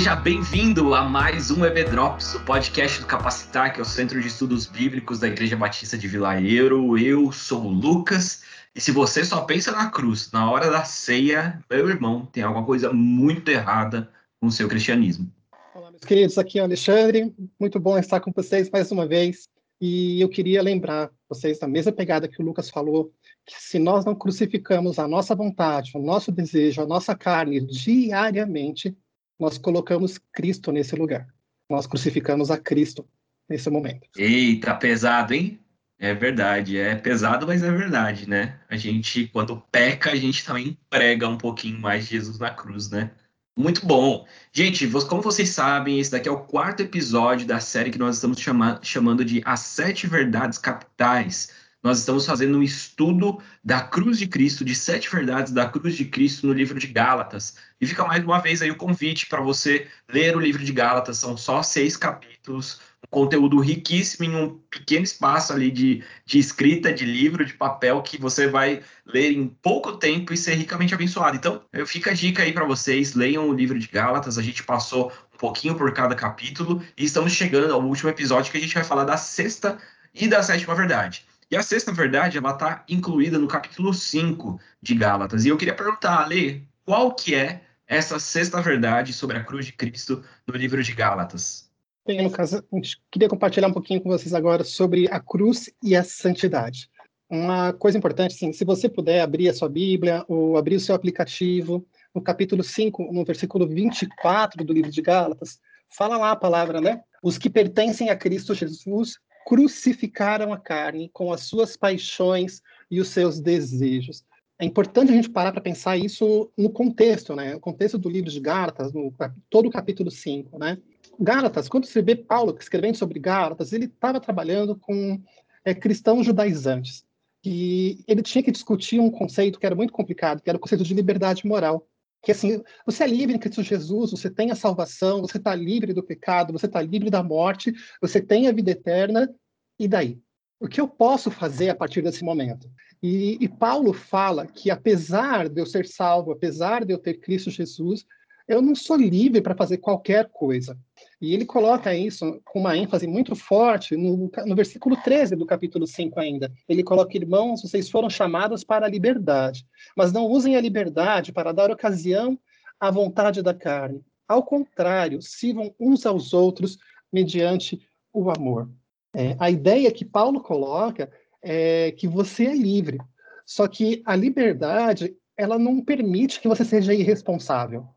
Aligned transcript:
Seja 0.00 0.16
bem-vindo 0.16 0.94
a 0.94 1.02
mais 1.06 1.50
um 1.50 1.62
EB 1.62 1.84
Drops, 1.84 2.34
o 2.34 2.42
podcast 2.46 3.00
do 3.00 3.06
Capacitar, 3.06 3.74
que 3.74 3.80
é 3.80 3.82
o 3.82 3.84
Centro 3.84 4.18
de 4.18 4.28
Estudos 4.28 4.64
Bíblicos 4.64 5.18
da 5.18 5.28
Igreja 5.28 5.58
Batista 5.58 5.98
de 5.98 6.08
Vila 6.08 6.40
Euro. 6.40 6.96
Eu 6.96 7.30
sou 7.32 7.66
o 7.66 7.68
Lucas, 7.68 8.42
e 8.74 8.80
se 8.80 8.92
você 8.92 9.22
só 9.26 9.42
pensa 9.42 9.72
na 9.72 9.90
cruz 9.90 10.32
na 10.32 10.50
hora 10.50 10.70
da 10.70 10.84
ceia, 10.84 11.62
meu 11.70 11.86
irmão, 11.90 12.26
tem 12.32 12.42
alguma 12.42 12.64
coisa 12.64 12.90
muito 12.94 13.50
errada 13.50 14.10
com 14.40 14.46
o 14.46 14.50
seu 14.50 14.66
cristianismo. 14.68 15.30
Olá, 15.74 15.90
meus 15.90 16.02
queridos, 16.02 16.38
aqui 16.38 16.58
é 16.58 16.62
o 16.62 16.64
Alexandre. 16.64 17.34
Muito 17.60 17.78
bom 17.78 17.98
estar 17.98 18.20
com 18.20 18.32
vocês 18.34 18.70
mais 18.70 18.90
uma 18.90 19.06
vez. 19.06 19.50
E 19.82 20.18
eu 20.18 20.30
queria 20.30 20.62
lembrar 20.62 21.10
vocês 21.28 21.58
da 21.58 21.68
mesma 21.68 21.92
pegada 21.92 22.26
que 22.26 22.40
o 22.40 22.44
Lucas 22.44 22.70
falou, 22.70 23.12
que 23.44 23.54
se 23.54 23.78
nós 23.78 24.06
não 24.06 24.14
crucificamos 24.14 24.98
a 24.98 25.06
nossa 25.06 25.34
vontade, 25.34 25.92
o 25.94 26.00
nosso 26.00 26.32
desejo, 26.32 26.80
a 26.80 26.86
nossa 26.86 27.14
carne 27.14 27.60
diariamente, 27.60 28.96
nós 29.40 29.56
colocamos 29.56 30.18
Cristo 30.32 30.70
nesse 30.70 30.94
lugar. 30.94 31.26
Nós 31.68 31.86
crucificamos 31.86 32.50
a 32.50 32.58
Cristo 32.58 33.08
nesse 33.48 33.70
momento. 33.70 34.06
Eita, 34.16 34.74
pesado, 34.74 35.32
hein? 35.32 35.58
É 35.98 36.14
verdade, 36.14 36.78
é 36.78 36.94
pesado, 36.94 37.46
mas 37.46 37.62
é 37.62 37.70
verdade, 37.70 38.28
né? 38.28 38.58
A 38.68 38.76
gente, 38.76 39.26
quando 39.28 39.62
peca, 39.70 40.12
a 40.12 40.16
gente 40.16 40.44
também 40.44 40.78
prega 40.88 41.28
um 41.28 41.36
pouquinho 41.36 41.78
mais 41.78 42.06
Jesus 42.06 42.38
na 42.38 42.50
cruz, 42.50 42.90
né? 42.90 43.10
Muito 43.56 43.84
bom. 43.84 44.26
Gente, 44.52 44.88
como 45.08 45.20
vocês 45.20 45.50
sabem, 45.50 45.98
esse 46.00 46.10
daqui 46.10 46.28
é 46.28 46.32
o 46.32 46.40
quarto 46.40 46.80
episódio 46.80 47.46
da 47.46 47.60
série 47.60 47.90
que 47.90 47.98
nós 47.98 48.16
estamos 48.16 48.40
chama 48.40 48.80
chamando 48.82 49.24
de 49.24 49.42
As 49.44 49.60
Sete 49.60 50.06
Verdades 50.06 50.56
Capitais 50.56 51.50
nós 51.82 51.98
estamos 51.98 52.26
fazendo 52.26 52.58
um 52.58 52.62
estudo 52.62 53.40
da 53.64 53.80
cruz 53.80 54.18
de 54.18 54.26
Cristo, 54.26 54.64
de 54.64 54.74
sete 54.74 55.10
verdades 55.10 55.52
da 55.52 55.66
cruz 55.66 55.96
de 55.96 56.04
Cristo 56.04 56.46
no 56.46 56.52
livro 56.52 56.78
de 56.78 56.86
Gálatas. 56.86 57.56
E 57.80 57.86
fica 57.86 58.04
mais 58.04 58.22
uma 58.22 58.38
vez 58.38 58.60
aí 58.60 58.70
o 58.70 58.76
convite 58.76 59.26
para 59.26 59.40
você 59.40 59.86
ler 60.08 60.36
o 60.36 60.40
livro 60.40 60.62
de 60.62 60.72
Gálatas, 60.72 61.16
são 61.16 61.36
só 61.38 61.62
seis 61.62 61.96
capítulos, 61.96 62.80
um 63.02 63.08
conteúdo 63.10 63.58
riquíssimo 63.58 64.26
em 64.26 64.36
um 64.36 64.58
pequeno 64.70 65.04
espaço 65.04 65.54
ali 65.54 65.70
de, 65.70 66.04
de 66.26 66.38
escrita, 66.38 66.92
de 66.92 67.06
livro, 67.06 67.46
de 67.46 67.54
papel, 67.54 68.02
que 68.02 68.20
você 68.20 68.46
vai 68.46 68.82
ler 69.06 69.32
em 69.32 69.48
pouco 69.48 69.92
tempo 69.96 70.34
e 70.34 70.36
ser 70.36 70.56
ricamente 70.56 70.92
abençoado. 70.92 71.36
Então, 71.36 71.62
eu 71.72 71.86
fico 71.86 72.10
a 72.10 72.12
dica 72.12 72.42
aí 72.42 72.52
para 72.52 72.66
vocês, 72.66 73.14
leiam 73.14 73.48
o 73.48 73.54
livro 73.54 73.78
de 73.78 73.88
Gálatas, 73.88 74.36
a 74.36 74.42
gente 74.42 74.62
passou 74.62 75.10
um 75.34 75.38
pouquinho 75.38 75.74
por 75.74 75.90
cada 75.94 76.14
capítulo, 76.14 76.82
e 76.94 77.06
estamos 77.06 77.32
chegando 77.32 77.72
ao 77.72 77.82
último 77.82 78.10
episódio 78.10 78.52
que 78.52 78.58
a 78.58 78.60
gente 78.60 78.74
vai 78.74 78.84
falar 78.84 79.04
da 79.04 79.16
sexta 79.16 79.78
e 80.14 80.28
da 80.28 80.42
sétima 80.42 80.74
verdade. 80.74 81.24
E 81.50 81.56
a 81.56 81.62
sexta 81.64 81.92
verdade, 81.92 82.38
ela 82.38 82.52
está 82.52 82.84
incluída 82.88 83.36
no 83.36 83.48
capítulo 83.48 83.92
5 83.92 84.60
de 84.80 84.94
Gálatas. 84.94 85.44
E 85.44 85.48
eu 85.48 85.56
queria 85.56 85.74
perguntar, 85.74 86.22
Ale, 86.22 86.64
qual 86.84 87.12
que 87.12 87.34
é 87.34 87.62
essa 87.88 88.20
sexta 88.20 88.62
verdade 88.62 89.12
sobre 89.12 89.36
a 89.36 89.42
cruz 89.42 89.66
de 89.66 89.72
Cristo 89.72 90.22
no 90.46 90.54
livro 90.54 90.80
de 90.80 90.92
Gálatas? 90.92 91.68
Bem, 92.06 92.22
no 92.22 92.30
caso, 92.30 92.64
eu 92.72 92.80
queria 93.10 93.28
compartilhar 93.28 93.66
um 93.66 93.72
pouquinho 93.72 94.00
com 94.00 94.08
vocês 94.08 94.32
agora 94.32 94.62
sobre 94.62 95.08
a 95.10 95.18
cruz 95.18 95.68
e 95.82 95.96
a 95.96 96.04
santidade. 96.04 96.88
Uma 97.28 97.72
coisa 97.72 97.98
importante, 97.98 98.36
assim, 98.36 98.52
se 98.52 98.64
você 98.64 98.88
puder 98.88 99.20
abrir 99.20 99.48
a 99.48 99.54
sua 99.54 99.68
Bíblia 99.68 100.24
ou 100.28 100.56
abrir 100.56 100.76
o 100.76 100.80
seu 100.80 100.94
aplicativo, 100.94 101.84
no 102.14 102.22
capítulo 102.22 102.62
5, 102.62 103.12
no 103.12 103.24
versículo 103.24 103.66
24 103.66 104.64
do 104.64 104.72
livro 104.72 104.90
de 104.92 105.02
Gálatas, 105.02 105.58
fala 105.88 106.16
lá 106.16 106.30
a 106.30 106.36
palavra, 106.36 106.80
né? 106.80 107.02
Os 107.20 107.38
que 107.38 107.50
pertencem 107.50 108.08
a 108.08 108.14
Cristo 108.14 108.54
Jesus 108.54 109.18
crucificaram 109.46 110.52
a 110.52 110.58
carne 110.58 111.10
com 111.12 111.32
as 111.32 111.42
suas 111.42 111.76
paixões 111.76 112.60
e 112.90 113.00
os 113.00 113.08
seus 113.08 113.40
desejos. 113.40 114.24
É 114.58 114.64
importante 114.64 115.10
a 115.10 115.14
gente 115.14 115.30
parar 115.30 115.52
para 115.52 115.60
pensar 115.62 115.96
isso 115.96 116.52
no 116.56 116.70
contexto, 116.70 117.34
né? 117.34 117.56
O 117.56 117.60
contexto 117.60 117.96
do 117.96 118.10
livro 118.10 118.30
de 118.30 118.38
Gálatas, 118.40 118.92
no 118.92 119.12
todo 119.48 119.68
o 119.68 119.70
capítulo 119.70 120.10
5, 120.10 120.58
né? 120.58 120.76
Gálatas, 121.18 121.68
quando 121.68 121.86
você 121.86 122.02
vê 122.02 122.14
Paulo 122.14 122.54
escrevendo 122.60 122.96
sobre 122.96 123.18
Gálatas, 123.18 123.72
ele 123.72 123.86
estava 123.86 124.20
trabalhando 124.20 124.76
com 124.76 125.18
é, 125.64 125.74
cristãos 125.74 126.26
judaizantes. 126.26 127.04
E 127.44 128.04
ele 128.06 128.22
tinha 128.22 128.42
que 128.42 128.50
discutir 128.50 129.00
um 129.00 129.10
conceito 129.10 129.58
que 129.58 129.64
era 129.64 129.74
muito 129.74 129.92
complicado, 129.92 130.42
que 130.42 130.50
era 130.50 130.58
o 130.58 130.60
conceito 130.60 130.84
de 130.84 130.92
liberdade 130.92 131.46
moral 131.46 131.86
que 132.22 132.32
assim, 132.32 132.62
você 132.84 133.04
é 133.04 133.06
livre 133.06 133.34
em 133.34 133.38
Cristo 133.38 133.62
Jesus, 133.62 134.10
você 134.10 134.30
tem 134.30 134.50
a 134.50 134.56
salvação, 134.56 135.20
você 135.20 135.38
está 135.38 135.54
livre 135.54 135.92
do 135.92 136.02
pecado, 136.02 136.52
você 136.52 136.66
está 136.66 136.80
livre 136.82 137.10
da 137.10 137.22
morte, 137.22 137.72
você 138.00 138.20
tem 138.20 138.46
a 138.46 138.52
vida 138.52 138.70
eterna, 138.70 139.32
e 139.78 139.88
daí? 139.88 140.20
O 140.60 140.68
que 140.68 140.80
eu 140.80 140.86
posso 140.86 141.30
fazer 141.30 141.70
a 141.70 141.74
partir 141.74 142.02
desse 142.02 142.22
momento? 142.22 142.70
E, 143.02 143.38
e 143.40 143.48
Paulo 143.48 143.94
fala 143.94 144.46
que 144.46 144.70
apesar 144.70 145.48
de 145.48 145.58
eu 145.58 145.64
ser 145.64 145.86
salvo, 145.86 146.32
apesar 146.32 146.84
de 146.84 146.92
eu 146.92 146.98
ter 146.98 147.14
Cristo 147.14 147.50
Jesus, 147.50 148.04
eu 148.46 148.60
não 148.60 148.74
sou 148.74 148.96
livre 148.96 149.40
para 149.40 149.54
fazer 149.54 149.78
qualquer 149.78 150.28
coisa. 150.28 150.76
E 151.20 151.32
ele 151.34 151.44
coloca 151.44 151.94
isso 151.94 152.40
com 152.44 152.60
uma 152.60 152.76
ênfase 152.76 153.06
muito 153.06 153.36
forte 153.36 153.96
no, 153.96 154.30
no 154.46 154.56
versículo 154.56 154.96
13 154.96 155.36
do 155.36 155.46
capítulo 155.46 155.86
5 155.86 156.18
ainda. 156.18 156.52
Ele 156.68 156.82
coloca, 156.82 157.16
irmãos, 157.16 157.62
vocês 157.62 157.88
foram 157.88 158.10
chamados 158.10 158.64
para 158.64 158.86
a 158.86 158.88
liberdade, 158.88 159.64
mas 159.96 160.12
não 160.12 160.26
usem 160.26 160.56
a 160.56 160.60
liberdade 160.60 161.32
para 161.32 161.52
dar 161.52 161.70
ocasião 161.70 162.38
à 162.78 162.90
vontade 162.90 163.42
da 163.42 163.54
carne. 163.54 164.02
Ao 164.26 164.42
contrário, 164.42 165.20
sirvam 165.20 165.74
uns 165.78 166.06
aos 166.06 166.32
outros 166.32 166.78
mediante 167.12 167.80
o 168.12 168.30
amor. 168.30 168.70
É, 169.14 169.36
a 169.38 169.50
ideia 169.50 169.90
que 169.92 170.04
Paulo 170.04 170.40
coloca 170.40 171.10
é 171.42 171.92
que 171.92 172.06
você 172.06 172.46
é 172.46 172.54
livre, 172.54 172.98
só 173.44 173.66
que 173.66 174.02
a 174.06 174.14
liberdade 174.14 175.16
ela 175.36 175.58
não 175.58 175.82
permite 175.82 176.40
que 176.40 176.48
você 176.48 176.64
seja 176.64 176.94
irresponsável 176.94 177.88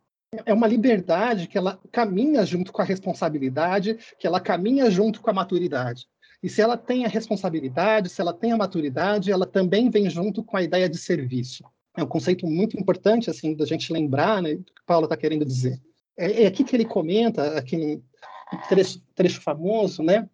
é 0.45 0.53
uma 0.53 0.67
liberdade 0.67 1.47
que 1.47 1.57
ela 1.57 1.79
caminha 1.91 2.45
junto 2.45 2.71
com 2.71 2.81
a 2.81 2.85
responsabilidade, 2.85 3.97
que 4.17 4.27
ela 4.27 4.39
caminha 4.39 4.89
junto 4.89 5.21
com 5.21 5.29
a 5.29 5.33
maturidade. 5.33 6.07
E 6.41 6.49
se 6.49 6.61
ela 6.61 6.75
tem 6.75 7.05
a 7.05 7.07
responsabilidade, 7.07 8.09
se 8.09 8.19
ela 8.19 8.33
tem 8.33 8.51
a 8.51 8.57
maturidade, 8.57 9.31
ela 9.31 9.45
também 9.45 9.89
vem 9.89 10.09
junto 10.09 10.43
com 10.43 10.57
a 10.57 10.63
ideia 10.63 10.89
de 10.89 10.97
serviço. 10.97 11.63
É 11.95 12.03
um 12.03 12.07
conceito 12.07 12.45
muito 12.45 12.77
importante, 12.77 13.29
assim, 13.29 13.55
da 13.55 13.65
gente 13.65 13.93
lembrar, 13.93 14.41
né, 14.41 14.55
do 14.55 14.63
que 14.63 14.81
Paulo 14.85 15.05
está 15.05 15.15
querendo 15.15 15.45
dizer. 15.45 15.79
É, 16.17 16.43
é, 16.43 16.47
aqui 16.47 16.63
que 16.63 16.75
ele 16.75 16.85
comenta, 16.85 17.57
aquele 17.57 18.03
trecho, 18.67 19.01
trecho 19.15 19.41
famoso, 19.41 20.03
né, 20.03 20.27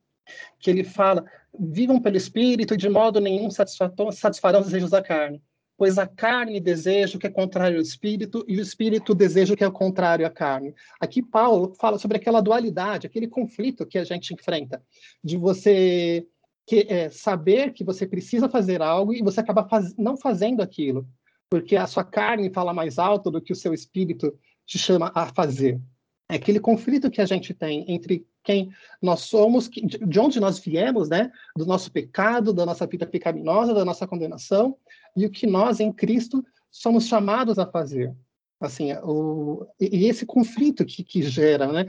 que 0.60 0.70
ele 0.70 0.84
fala: 0.84 1.26
vivam 1.58 2.02
pelo 2.02 2.18
Espírito 2.18 2.74
e 2.74 2.78
de 2.78 2.90
modo 2.90 3.20
nenhum 3.20 3.50
satisfarão 3.52 4.62
os 4.62 4.68
desejos 4.68 4.90
da 4.90 5.02
carne 5.02 5.42
pois 5.80 5.98
a 5.98 6.06
carne 6.06 6.60
deseja 6.60 7.16
o 7.16 7.20
que 7.20 7.26
é 7.26 7.30
contrário 7.30 7.78
ao 7.78 7.82
espírito 7.82 8.44
e 8.50 8.58
o 8.58 8.62
espírito 8.62 9.16
deseja 9.16 9.54
o 9.54 9.58
que 9.58 9.64
é 9.64 9.72
contrário 9.72 10.28
à 10.28 10.30
carne. 10.30 10.76
Aqui 11.00 11.24
Paulo 11.24 11.74
fala 11.80 11.98
sobre 11.98 12.18
aquela 12.18 12.42
dualidade, 12.42 13.08
aquele 13.08 13.30
conflito 13.30 13.86
que 13.86 13.98
a 13.98 14.04
gente 14.04 14.34
enfrenta, 14.34 14.84
de 15.24 15.38
você 15.38 16.28
que, 16.68 16.86
é, 16.90 17.10
saber 17.10 17.72
que 17.72 17.86
você 17.86 18.06
precisa 18.06 18.50
fazer 18.50 18.82
algo 18.82 19.14
e 19.14 19.24
você 19.24 19.40
acaba 19.40 19.70
faz, 19.70 19.96
não 19.96 20.18
fazendo 20.18 20.62
aquilo, 20.62 21.08
porque 21.50 21.78
a 21.78 21.88
sua 21.88 22.04
carne 22.04 22.52
fala 22.52 22.74
mais 22.74 23.00
alto 23.00 23.32
do 23.32 23.42
que 23.42 23.54
o 23.54 23.56
seu 23.56 23.74
espírito 23.74 24.38
te 24.66 24.78
chama 24.78 25.14
a 25.16 25.28
fazer. 25.28 25.80
É 26.28 26.36
aquele 26.36 26.60
conflito 26.60 27.10
que 27.10 27.22
a 27.22 27.26
gente 27.26 27.54
tem 27.54 27.86
entre 27.88 28.28
quem 28.44 28.70
nós 29.02 29.22
somos, 29.22 29.70
de 29.70 30.20
onde 30.20 30.40
nós 30.40 30.60
viemos, 30.60 31.10
né? 31.10 31.32
Do 31.56 31.66
nosso 31.66 31.92
pecado, 31.92 32.54
da 32.54 32.66
nossa 32.66 32.86
vida 32.86 33.08
pecaminosa, 33.08 33.74
da 33.74 33.84
nossa 33.84 34.06
condenação, 34.06 34.78
e 35.16 35.26
o 35.26 35.30
que 35.30 35.48
nós 35.48 35.80
em 35.80 35.92
Cristo 35.92 36.44
somos 36.72 37.06
chamados 37.08 37.58
a 37.58 37.66
fazer. 37.66 38.14
Assim, 38.60 38.94
o, 39.04 39.66
e 39.80 40.06
esse 40.06 40.26
conflito 40.26 40.86
que, 40.86 41.04
que 41.04 41.22
gera, 41.22 41.72
né? 41.72 41.86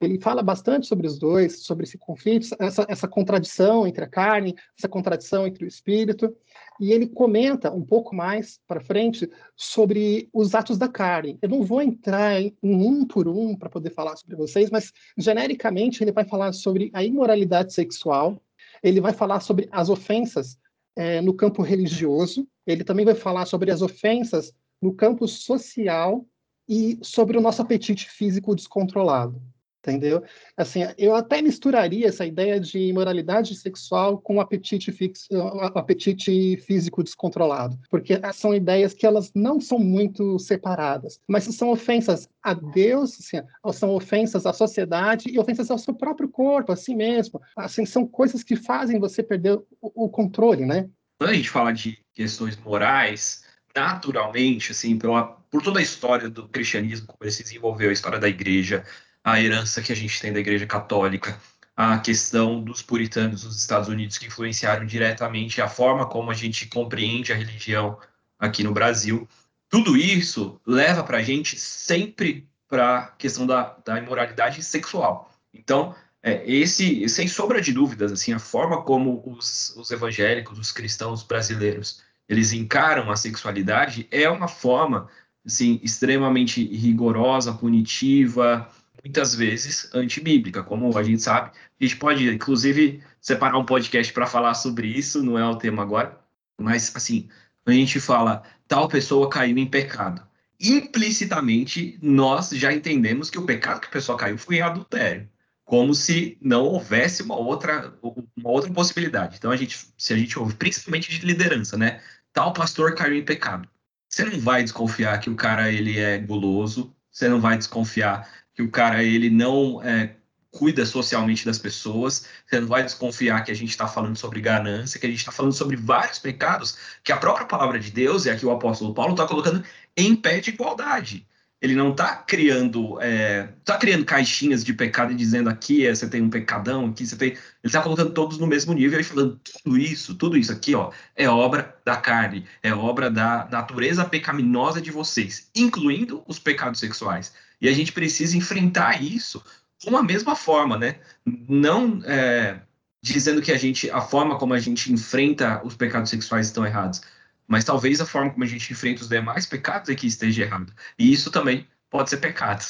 Ele 0.00 0.20
fala 0.20 0.42
bastante 0.42 0.86
sobre 0.86 1.06
os 1.06 1.18
dois, 1.18 1.62
sobre 1.62 1.84
esse 1.84 1.96
conflito, 1.96 2.48
essa, 2.58 2.84
essa 2.88 3.08
contradição 3.08 3.86
entre 3.86 4.04
a 4.04 4.08
carne, 4.08 4.54
essa 4.76 4.88
contradição 4.88 5.46
entre 5.46 5.64
o 5.64 5.68
espírito, 5.68 6.34
e 6.80 6.92
ele 6.92 7.06
comenta 7.06 7.72
um 7.72 7.82
pouco 7.82 8.14
mais 8.14 8.60
para 8.66 8.80
frente 8.80 9.30
sobre 9.56 10.28
os 10.32 10.54
atos 10.54 10.76
da 10.76 10.88
carne. 10.88 11.38
Eu 11.40 11.48
não 11.48 11.62
vou 11.62 11.80
entrar 11.80 12.40
em 12.40 12.56
um 12.62 13.06
por 13.06 13.28
um 13.28 13.56
para 13.56 13.70
poder 13.70 13.90
falar 13.90 14.16
sobre 14.16 14.36
vocês, 14.36 14.70
mas 14.70 14.92
genericamente 15.16 16.02
ele 16.02 16.12
vai 16.12 16.24
falar 16.24 16.52
sobre 16.52 16.90
a 16.92 17.04
imoralidade 17.04 17.72
sexual, 17.72 18.42
ele 18.82 19.00
vai 19.00 19.12
falar 19.12 19.40
sobre 19.40 19.68
as 19.70 19.88
ofensas 19.88 20.58
é, 20.96 21.20
no 21.20 21.34
campo 21.34 21.62
religioso, 21.62 22.46
ele 22.66 22.84
também 22.84 23.04
vai 23.04 23.14
falar 23.14 23.46
sobre 23.46 23.70
as 23.70 23.82
ofensas 23.82 24.52
no 24.80 24.94
campo 24.94 25.26
social 25.26 26.26
e 26.68 26.98
sobre 27.02 27.36
o 27.36 27.40
nosso 27.40 27.60
apetite 27.62 28.08
físico 28.08 28.54
descontrolado 28.54 29.42
entendeu? 29.84 30.22
Assim, 30.56 30.80
eu 30.96 31.14
até 31.14 31.42
misturaria 31.42 32.08
essa 32.08 32.24
ideia 32.24 32.58
de 32.58 32.78
imoralidade 32.78 33.54
sexual 33.54 34.18
com 34.18 34.40
apetite, 34.40 34.90
fixo, 34.90 35.28
apetite 35.74 36.56
físico 36.58 37.02
descontrolado, 37.02 37.78
porque 37.90 38.18
são 38.32 38.54
ideias 38.54 38.94
que 38.94 39.06
elas 39.06 39.30
não 39.34 39.60
são 39.60 39.78
muito 39.78 40.38
separadas, 40.38 41.20
mas 41.28 41.44
são 41.44 41.70
ofensas 41.70 42.28
a 42.42 42.54
Deus, 42.54 43.18
assim, 43.20 43.46
são 43.72 43.90
ofensas 43.90 44.46
à 44.46 44.52
sociedade 44.52 45.30
e 45.30 45.38
ofensas 45.38 45.70
ao 45.70 45.78
seu 45.78 45.94
próprio 45.94 46.28
corpo, 46.28 46.72
a 46.72 46.76
si 46.76 46.94
mesmo. 46.94 47.40
Assim, 47.56 47.84
são 47.84 48.06
coisas 48.06 48.42
que 48.42 48.56
fazem 48.56 48.98
você 48.98 49.22
perder 49.22 49.58
o, 49.80 50.04
o 50.04 50.08
controle, 50.08 50.64
né? 50.64 50.88
Quando 51.18 51.30
a 51.30 51.34
gente 51.34 51.50
fala 51.50 51.72
de 51.72 51.98
questões 52.12 52.56
morais, 52.56 53.44
naturalmente, 53.74 54.72
assim, 54.72 54.98
pela 54.98 55.44
por 55.54 55.62
toda 55.62 55.78
a 55.78 55.82
história 55.82 56.28
do 56.28 56.48
cristianismo, 56.48 57.06
como 57.06 57.18
ele 57.22 57.30
se 57.30 57.44
desenvolveu, 57.44 57.88
a 57.88 57.92
história 57.92 58.18
da 58.18 58.28
igreja, 58.28 58.84
a 59.24 59.40
herança 59.40 59.80
que 59.80 59.90
a 59.90 59.96
gente 59.96 60.20
tem 60.20 60.32
da 60.32 60.40
igreja 60.40 60.66
católica, 60.66 61.40
a 61.74 61.98
questão 61.98 62.62
dos 62.62 62.82
puritanos 62.82 63.42
nos 63.42 63.58
Estados 63.58 63.88
Unidos 63.88 64.18
que 64.18 64.26
influenciaram 64.26 64.84
diretamente 64.84 65.62
a 65.62 65.68
forma 65.68 66.06
como 66.06 66.30
a 66.30 66.34
gente 66.34 66.66
compreende 66.66 67.32
a 67.32 67.36
religião 67.36 67.98
aqui 68.38 68.62
no 68.62 68.72
Brasil. 68.72 69.26
Tudo 69.68 69.96
isso 69.96 70.60
leva 70.66 71.02
para 71.02 71.18
a 71.18 71.22
gente 71.22 71.58
sempre 71.58 72.46
para 72.68 72.98
a 72.98 73.06
questão 73.08 73.46
da, 73.46 73.76
da 73.84 73.98
imoralidade 73.98 74.62
sexual. 74.62 75.32
Então, 75.52 75.94
é, 76.22 76.42
esse, 76.50 77.08
sem 77.08 77.26
sombra 77.26 77.60
de 77.60 77.72
dúvidas, 77.72 78.12
assim, 78.12 78.32
a 78.32 78.38
forma 78.38 78.82
como 78.82 79.22
os, 79.26 79.74
os 79.76 79.90
evangélicos, 79.90 80.58
os 80.58 80.70
cristãos 80.70 81.22
brasileiros, 81.22 82.02
eles 82.28 82.52
encaram 82.52 83.10
a 83.10 83.16
sexualidade 83.16 84.06
é 84.10 84.28
uma 84.28 84.48
forma, 84.48 85.08
assim, 85.44 85.80
extremamente 85.82 86.64
rigorosa, 86.64 87.52
punitiva, 87.52 88.68
muitas 89.04 89.34
vezes 89.34 89.90
antibíblica, 89.94 90.62
como 90.62 90.96
a 90.96 91.02
gente 91.02 91.22
sabe. 91.22 91.50
A 91.80 91.84
gente 91.84 91.96
pode, 91.96 92.28
inclusive, 92.28 93.02
separar 93.20 93.58
um 93.58 93.64
podcast 93.64 94.12
para 94.12 94.26
falar 94.26 94.54
sobre 94.54 94.88
isso, 94.88 95.22
não 95.22 95.38
é 95.38 95.46
o 95.46 95.56
tema 95.56 95.82
agora, 95.82 96.18
mas, 96.58 96.94
assim, 96.96 97.28
a 97.66 97.72
gente 97.72 98.00
fala, 98.00 98.42
tal 98.66 98.88
pessoa 98.88 99.28
caiu 99.28 99.58
em 99.58 99.66
pecado. 99.66 100.22
Implicitamente, 100.58 101.98
nós 102.00 102.50
já 102.50 102.72
entendemos 102.72 103.28
que 103.28 103.38
o 103.38 103.44
pecado 103.44 103.80
que 103.80 103.88
a 103.88 103.90
pessoa 103.90 104.16
caiu 104.16 104.38
foi 104.38 104.56
em 104.56 104.62
adultério 104.62 105.28
como 105.64 105.94
se 105.94 106.36
não 106.40 106.64
houvesse 106.64 107.22
uma 107.22 107.36
outra, 107.36 107.94
uma 108.02 108.50
outra 108.50 108.70
possibilidade. 108.72 109.36
Então, 109.38 109.50
a 109.50 109.56
gente, 109.56 109.88
se 109.96 110.12
a 110.12 110.16
gente 110.16 110.38
ouve, 110.38 110.54
principalmente 110.54 111.10
de 111.10 111.26
liderança, 111.26 111.76
né? 111.76 112.02
Tal 112.32 112.52
pastor 112.52 112.94
caiu 112.94 113.14
em 113.14 113.24
pecado. 113.24 113.68
Você 114.08 114.24
não 114.24 114.38
vai 114.38 114.62
desconfiar 114.62 115.18
que 115.18 115.30
o 115.30 115.34
cara 115.34 115.72
ele 115.72 115.98
é 115.98 116.18
guloso, 116.18 116.94
você 117.10 117.28
não 117.28 117.40
vai 117.40 117.56
desconfiar 117.56 118.28
que 118.54 118.62
o 118.62 118.70
cara 118.70 119.02
ele 119.02 119.30
não 119.30 119.82
é, 119.82 120.16
cuida 120.50 120.86
socialmente 120.86 121.44
das 121.44 121.58
pessoas, 121.58 122.26
você 122.46 122.60
não 122.60 122.68
vai 122.68 122.82
desconfiar 122.82 123.42
que 123.42 123.50
a 123.50 123.54
gente 123.54 123.70
está 123.70 123.88
falando 123.88 124.16
sobre 124.16 124.40
ganância, 124.40 125.00
que 125.00 125.06
a 125.06 125.10
gente 125.10 125.18
está 125.18 125.32
falando 125.32 125.52
sobre 125.52 125.76
vários 125.76 126.18
pecados 126.18 126.78
que 127.02 127.12
a 127.12 127.16
própria 127.16 127.46
palavra 127.46 127.78
de 127.78 127.90
Deus, 127.90 128.26
e 128.26 128.30
aqui 128.30 128.46
o 128.46 128.50
apóstolo 128.50 128.94
Paulo 128.94 129.12
está 129.12 129.26
colocando 129.26 129.64
em 129.96 130.14
pé 130.14 130.40
de 130.40 130.50
igualdade 130.50 131.26
ele 131.64 131.74
não 131.74 131.92
está 131.92 132.16
criando 132.16 133.00
é, 133.00 133.48
tá 133.64 133.78
criando 133.78 134.04
caixinhas 134.04 134.62
de 134.62 134.74
pecado 134.74 135.12
e 135.12 135.14
dizendo 135.14 135.48
aqui 135.48 135.86
é, 135.86 135.94
você 135.94 136.06
tem 136.06 136.20
um 136.20 136.28
pecadão, 136.28 136.86
aqui 136.86 137.06
você 137.06 137.16
tem. 137.16 137.30
Ele 137.30 137.38
está 137.64 137.80
colocando 137.80 138.10
todos 138.10 138.36
no 138.36 138.46
mesmo 138.46 138.74
nível 138.74 139.00
e 139.00 139.02
falando 139.02 139.40
tudo 139.62 139.78
isso, 139.78 140.14
tudo 140.14 140.36
isso 140.36 140.52
aqui, 140.52 140.74
ó, 140.74 140.92
é 141.16 141.26
obra 141.26 141.74
da 141.82 141.96
carne, 141.96 142.44
é 142.62 142.74
obra 142.74 143.10
da 143.10 143.48
natureza 143.50 144.04
pecaminosa 144.04 144.78
de 144.78 144.90
vocês, 144.90 145.48
incluindo 145.54 146.22
os 146.26 146.38
pecados 146.38 146.80
sexuais. 146.80 147.32
E 147.64 147.68
a 147.68 147.72
gente 147.72 147.92
precisa 147.92 148.36
enfrentar 148.36 149.02
isso 149.02 149.42
de 149.78 149.88
uma 149.88 150.02
mesma 150.02 150.36
forma, 150.36 150.76
né? 150.76 150.96
Não 151.24 151.98
é, 152.04 152.60
dizendo 153.00 153.40
que 153.40 153.50
a 153.50 153.56
gente, 153.56 153.90
a 153.90 154.02
forma 154.02 154.36
como 154.36 154.52
a 154.52 154.60
gente 154.60 154.92
enfrenta 154.92 155.62
os 155.64 155.74
pecados 155.74 156.10
sexuais 156.10 156.48
estão 156.48 156.66
errados, 156.66 157.00
mas 157.48 157.64
talvez 157.64 158.02
a 158.02 158.04
forma 158.04 158.30
como 158.30 158.44
a 158.44 158.46
gente 158.46 158.70
enfrenta 158.70 159.00
os 159.00 159.08
demais 159.08 159.46
pecados 159.46 159.88
é 159.88 159.94
que 159.94 160.06
esteja 160.06 160.42
errado. 160.42 160.74
E 160.98 161.10
isso 161.10 161.30
também 161.30 161.66
pode 161.88 162.10
ser 162.10 162.18
pecado. 162.18 162.62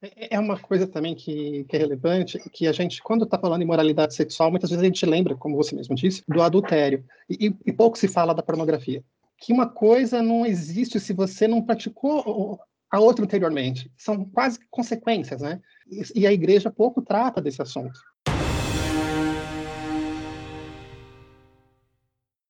É, 0.00 0.36
é 0.36 0.40
uma 0.40 0.58
coisa 0.58 0.86
também 0.86 1.14
que, 1.14 1.64
que 1.64 1.76
é 1.76 1.80
relevante, 1.80 2.38
que 2.50 2.66
a 2.66 2.72
gente, 2.72 3.02
quando 3.02 3.24
está 3.24 3.38
falando 3.38 3.60
em 3.60 3.66
moralidade 3.66 4.14
sexual, 4.14 4.50
muitas 4.50 4.70
vezes 4.70 4.82
a 4.82 4.86
gente 4.86 5.04
lembra, 5.04 5.36
como 5.36 5.58
você 5.58 5.74
mesmo 5.74 5.94
disse, 5.94 6.24
do 6.26 6.40
adultério. 6.40 7.04
E, 7.28 7.54
e 7.66 7.70
pouco 7.70 7.98
se 7.98 8.08
fala 8.08 8.34
da 8.34 8.42
pornografia. 8.42 9.04
Que 9.36 9.52
uma 9.52 9.68
coisa 9.68 10.22
não 10.22 10.46
existe 10.46 10.98
se 10.98 11.12
você 11.12 11.46
não 11.46 11.60
praticou 11.60 12.58
a 12.90 12.98
outra 12.98 13.24
anteriormente. 13.24 13.90
São 13.96 14.24
quase 14.24 14.58
consequências, 14.70 15.40
né? 15.40 15.60
E, 16.14 16.26
a 16.26 16.32
igreja 16.32 16.70
pouco 16.70 17.02
trata 17.02 17.40
desse 17.40 17.60
assunto. 17.62 17.98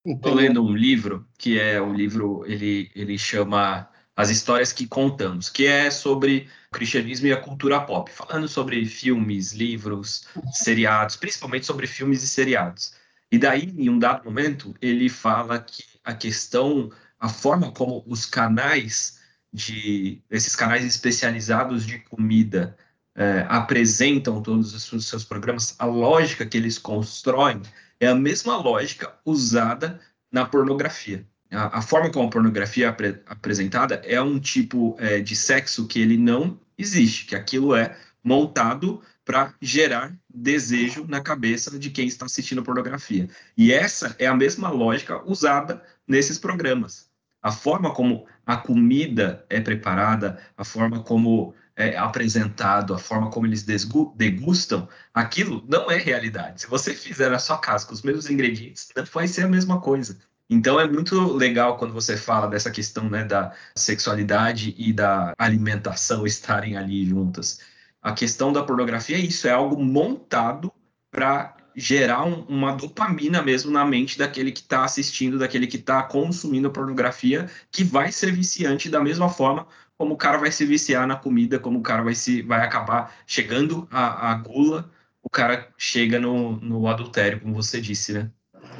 Estou 0.05 0.35
lendo 0.35 0.64
um 0.64 0.75
livro 0.75 1.26
que 1.37 1.61
é 1.61 1.81
o 1.81 1.87
um 1.88 1.94
livro 1.94 2.43
ele 2.46 2.90
ele 2.94 3.19
chama 3.19 3.90
As 4.17 4.31
Histórias 4.31 4.73
que 4.73 4.87
Contamos, 4.87 5.50
que 5.50 5.67
é 5.67 5.90
sobre 5.90 6.49
o 6.70 6.75
cristianismo 6.75 7.26
e 7.26 7.32
a 7.32 7.40
cultura 7.40 7.81
pop, 7.81 8.11
falando 8.11 8.49
sobre 8.49 8.87
filmes, 8.87 9.52
livros, 9.52 10.26
seriados, 10.52 11.17
principalmente 11.17 11.67
sobre 11.67 11.87
filmes 11.87 12.23
e 12.23 12.29
seriados. 12.29 12.94
E 13.31 13.38
daí, 13.38 13.75
em 13.76 13.90
um 13.90 13.99
dado 13.99 14.25
momento, 14.25 14.75
ele 14.81 15.11
fala 15.11 15.58
que 15.58 15.85
a 16.02 16.14
questão, 16.14 16.90
a 17.20 17.29
forma 17.29 17.70
como 17.70 18.02
os 18.06 18.25
canais 18.25 19.18
de 19.53 20.21
esses 20.31 20.55
canais 20.55 20.85
especializados 20.85 21.87
de 21.87 21.99
comida 21.99 22.77
é, 23.15 23.45
apresentam 23.49 24.43
todos 24.43 24.93
os 24.93 25.06
seus 25.06 25.25
programas, 25.25 25.75
a 25.79 25.85
lógica 25.85 26.47
que 26.47 26.56
eles 26.56 26.79
constroem 26.79 27.61
é 27.99 28.06
a 28.06 28.15
mesma 28.15 28.56
lógica 28.56 29.12
usada 29.25 30.00
na 30.31 30.45
pornografia. 30.45 31.27
A, 31.50 31.79
a 31.79 31.83
forma 31.83 32.11
como 32.11 32.29
a 32.29 32.31
pornografia 32.31 32.87
é 32.87 32.89
apre, 32.89 33.21
apresentada 33.27 33.97
é 34.05 34.21
um 34.21 34.39
tipo 34.39 34.97
é, 35.00 35.21
de 35.21 35.35
sexo 35.35 35.87
que 35.87 36.00
ele 36.00 36.17
não 36.17 36.61
existe, 36.77 37.27
que 37.27 37.35
aquilo 37.35 37.75
é 37.75 37.97
montado 38.23 39.03
para 39.25 39.53
gerar 39.61 40.17
desejo 40.33 41.05
na 41.06 41.21
cabeça 41.21 41.79
de 41.79 41.91
quem 41.91 42.06
está 42.06 42.27
assistindo 42.27 42.62
pornografia. 42.62 43.29
E 43.56 43.73
essa 43.73 44.15
é 44.19 44.27
a 44.27 44.35
mesma 44.35 44.71
lógica 44.71 45.23
usada 45.25 45.83
nesses 46.06 46.39
programas. 46.39 47.09
A 47.43 47.53
forma 47.53 47.93
como 47.93 48.27
a 48.49 48.56
comida 48.56 49.45
é 49.50 49.61
preparada, 49.61 50.41
a 50.56 50.65
forma 50.65 51.03
como 51.03 51.55
é, 51.77 51.99
apresentado, 51.99 52.95
a 52.95 52.99
forma 52.99 53.31
como 53.31 53.45
eles 53.45 53.62
degustam, 53.62 54.89
aquilo 55.12 55.62
não 55.69 55.91
é 55.91 55.99
realidade. 55.99 56.62
Se 56.62 56.67
você 56.67 56.95
fizer 56.95 57.29
na 57.29 57.39
sua 57.39 57.59
casa 57.59 57.87
com 57.87 57.93
os 57.93 58.00
mesmos 58.00 58.31
ingredientes, 58.31 58.89
não 58.97 59.05
vai 59.05 59.29
ser 59.29 59.43
a 59.43 59.49
mesma 59.49 59.83
coisa. 59.83 60.19
Então 60.49 60.81
é 60.81 60.89
muito 60.89 61.31
legal 61.35 61.77
quando 61.77 61.93
você 61.93 62.17
fala 62.17 62.49
dessa 62.49 62.71
questão 62.71 63.11
né, 63.11 63.23
da 63.23 63.53
sexualidade 63.77 64.75
e 64.79 64.95
da 64.95 65.35
alimentação 65.37 66.27
estarem 66.27 66.75
ali 66.75 67.05
juntas. 67.05 67.61
A 68.00 68.12
questão 68.12 68.50
da 68.50 68.62
pornografia 68.62 69.17
é 69.17 69.21
isso, 69.21 69.47
é 69.47 69.50
algo 69.50 69.78
montado 69.78 70.73
para 71.11 71.55
gerar 71.78 72.25
um, 72.25 72.42
uma 72.49 72.73
dopamina 72.73 73.42
mesmo 73.42 73.70
na 73.70 73.85
mente 73.85 74.18
daquele 74.18 74.50
que 74.50 74.61
está 74.61 74.85
assistindo, 74.85 75.38
daquele 75.38 75.66
que 75.66 75.76
está 75.76 76.02
consumindo 76.02 76.70
pornografia, 76.70 77.49
que 77.70 77.85
vai 77.85 78.11
ser 78.11 78.32
viciante 78.32 78.88
da 78.88 79.00
mesma 79.00 79.28
forma 79.28 79.66
como 79.99 80.14
o 80.14 80.16
cara 80.16 80.38
vai 80.38 80.52
se 80.52 80.64
viciar 80.64 81.06
na 81.06 81.16
comida, 81.16 81.58
como 81.58 81.80
o 81.80 81.82
cara 81.82 82.02
vai 82.02 82.14
se 82.14 82.40
vai 82.42 82.64
acabar 82.64 83.12
chegando 83.26 83.88
à, 83.90 84.30
à 84.30 84.35
gula, 84.35 84.88
o 85.23 85.28
cara 85.28 85.68
chega 85.76 86.20
no, 86.20 86.52
no 86.61 86.87
adultério, 86.87 87.40
como 87.40 87.52
você 87.52 87.80
disse, 87.80 88.12
né? 88.12 88.30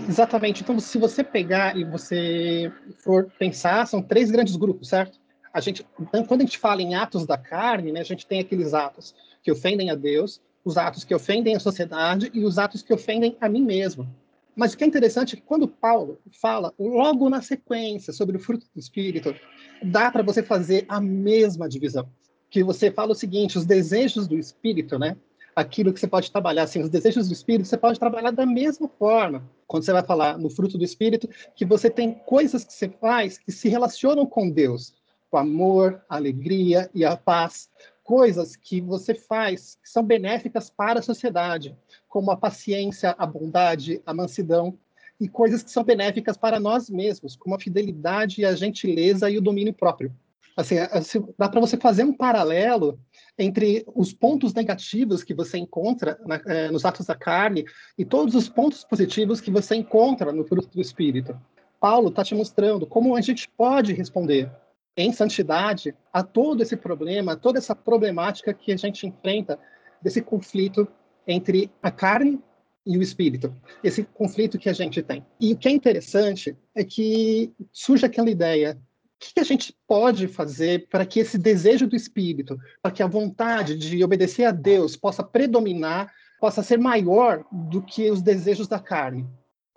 Exatamente. 0.09 0.63
Então, 0.63 0.79
se 0.79 0.97
você 0.97 1.25
pegar 1.25 1.77
e 1.77 1.85
você 1.85 2.73
for 2.99 3.29
pensar, 3.37 3.85
são 3.87 4.01
três 4.01 4.31
grandes 4.31 4.55
grupos, 4.55 4.89
certo? 4.89 5.19
A 5.53 5.61
gente, 5.61 5.85
então, 6.01 6.25
quando 6.25 6.43
a 6.43 6.45
gente 6.45 6.59
fala 6.59 6.81
em 6.81 6.95
atos 6.95 7.27
da 7.27 7.37
carne, 7.37 7.91
né, 7.91 8.01
a 8.01 8.05
gente 8.05 8.25
tem 8.25 8.39
aqueles 8.39 8.73
atos 8.73 9.15
que 9.43 9.51
ofendem 9.51 9.91
a 9.91 9.97
Deus, 9.97 10.41
os 10.69 10.77
atos 10.77 11.03
que 11.03 11.15
ofendem 11.15 11.57
a 11.57 11.61
sociedade 11.61 12.31
e 12.35 12.45
os 12.45 12.59
atos 12.59 12.83
que 12.83 12.93
ofendem 12.93 13.37
a 13.41 13.49
mim 13.49 13.63
mesmo. 13.63 14.07
Mas 14.55 14.73
o 14.73 14.77
que 14.77 14.85
é 14.85 14.87
interessante 14.87 15.35
é 15.35 15.37
que 15.37 15.43
quando 15.43 15.67
Paulo 15.67 16.19
fala 16.43 16.75
logo 16.79 17.31
na 17.31 17.41
sequência 17.41 18.13
sobre 18.13 18.37
o 18.37 18.41
fruto 18.41 18.67
do 18.75 18.79
Espírito, 18.79 19.35
dá 19.83 20.11
para 20.11 20.23
você 20.23 20.43
fazer 20.43 20.85
a 20.89 21.01
mesma 21.01 21.69
divisão. 21.69 22.09
Que 22.51 22.63
você 22.63 22.91
fala 22.91 23.13
o 23.13 23.15
seguinte: 23.15 23.57
os 23.57 23.65
desejos 23.65 24.29
do 24.29 24.37
Espírito, 24.37 24.99
né? 24.99 25.17
Aquilo 25.57 25.93
que 25.93 25.99
você 25.99 26.07
pode 26.07 26.31
trabalhar, 26.31 26.65
assim, 26.65 26.83
os 26.83 26.91
desejos 26.91 27.29
do 27.29 27.33
Espírito, 27.33 27.67
você 27.67 27.79
pode 27.79 27.99
trabalhar 27.99 28.31
da 28.31 28.47
mesma 28.47 28.89
forma. 28.89 29.49
Quando 29.67 29.85
você 29.85 29.93
vai 29.93 30.05
falar 30.05 30.39
no 30.39 30.51
fruto 30.51 30.77
do 30.77 30.85
Espírito, 30.85 31.29
que 31.57 31.65
você 31.65 31.89
tem 31.89 32.13
coisas 32.13 32.63
que 32.63 32.73
você 32.73 32.89
faz 32.89 33.39
que 33.39 33.51
se 33.51 33.69
relacionam 33.69 34.27
com 34.27 34.51
Deus, 34.51 34.95
o 35.33 35.37
amor, 35.37 36.03
a 36.09 36.17
alegria 36.17 36.91
e 36.95 37.05
a 37.05 37.17
paz, 37.17 37.69
coisas 38.09 38.57
que 38.57 38.81
você 38.81 39.15
faz 39.15 39.77
que 39.83 39.91
são 39.91 40.03
benéficas 40.03 40.71
para 40.71 41.01
a 41.01 41.03
sociedade, 41.03 41.77
como 42.09 42.31
a 42.31 42.39
paciência, 42.39 43.15
a 43.19 43.27
bondade, 43.27 44.01
a 44.07 44.15
mansidão, 44.15 44.79
e 45.21 45.29
coisas 45.29 45.63
que 45.63 45.71
são 45.71 45.85
benéficas 45.85 46.35
para 46.35 46.59
nós 46.59 46.89
mesmos, 46.89 47.37
como 47.37 47.55
a 47.55 47.61
fidelidade, 47.61 48.47
a 48.47 48.55
gentileza 48.55 49.29
e 49.29 49.37
o 49.37 49.43
domínio 49.43 49.75
próprio. 49.75 50.11
Assim, 50.57 50.79
assim 50.79 51.23
dá 51.37 51.51
para 51.51 51.61
você 51.61 51.77
fazer 51.77 52.03
um 52.03 52.15
paralelo 52.15 52.99
entre 53.39 53.85
os 53.95 54.11
pontos 54.11 54.55
negativos 54.55 55.23
que 55.23 55.35
você 55.35 55.59
encontra 55.59 56.19
na, 56.25 56.41
eh, 56.47 56.71
nos 56.71 56.87
atos 56.87 57.05
da 57.05 57.15
carne 57.15 57.67
e 57.99 58.07
todos 58.07 58.35
os 58.35 58.49
pontos 58.49 58.85
positivos 58.85 59.39
que 59.39 59.51
você 59.51 59.75
encontra 59.75 60.33
no 60.33 60.47
fruto 60.47 60.71
do 60.71 60.81
Espírito. 60.81 61.39
Paulo 61.79 62.09
está 62.09 62.25
te 62.25 62.35
mostrando 62.35 62.87
como 62.87 63.15
a 63.15 63.21
gente 63.21 63.47
pode 63.55 63.93
responder 63.93 64.51
em 64.99 65.13
santidade 65.13 65.95
a 66.13 66.25
todo 66.25 66.61
esse 66.61 66.77
problema, 66.77 67.37
toda 67.37 67.59
essa 67.59 67.75
problemática 67.75 68.53
que 68.53 68.73
a 68.73 68.77
gente 68.77 69.07
enfrenta 69.07 69.57
desse 70.03 70.21
conflito 70.21 70.89
entre 71.25 71.71
a 71.81 71.89
carne 71.89 72.41
e 72.85 72.99
o 72.99 73.03
espírito, 73.03 73.55
esse 73.85 74.03
conflito 74.03 74.59
que 74.59 74.69
a 74.69 74.73
gente 74.73 75.01
tem. 75.01 75.25
E 75.39 75.53
o 75.53 75.57
que 75.57 75.69
é 75.69 75.71
interessante 75.71 76.57
é 76.75 76.83
que 76.83 77.53
surge 77.73 78.05
aquela 78.05 78.29
ideia 78.29 78.77
que 79.21 79.39
a 79.39 79.45
gente 79.45 79.77
pode 79.87 80.27
fazer 80.27 80.89
para 80.89 81.07
que 81.07 81.21
esse 81.21 81.39
desejo 81.39 81.87
do 81.87 81.95
espírito, 81.95 82.59
para 82.83 82.91
que 82.91 83.03
a 83.03 83.07
vontade 83.07 83.77
de 83.77 84.03
obedecer 84.03 84.45
a 84.45 84.51
Deus 84.51 84.97
possa 84.97 85.23
predominar, 85.23 86.13
possa 86.41 86.63
ser 86.63 86.79
maior 86.79 87.45
do 87.53 87.83
que 87.83 88.11
os 88.11 88.21
desejos 88.21 88.67
da 88.67 88.81
carne? 88.81 89.27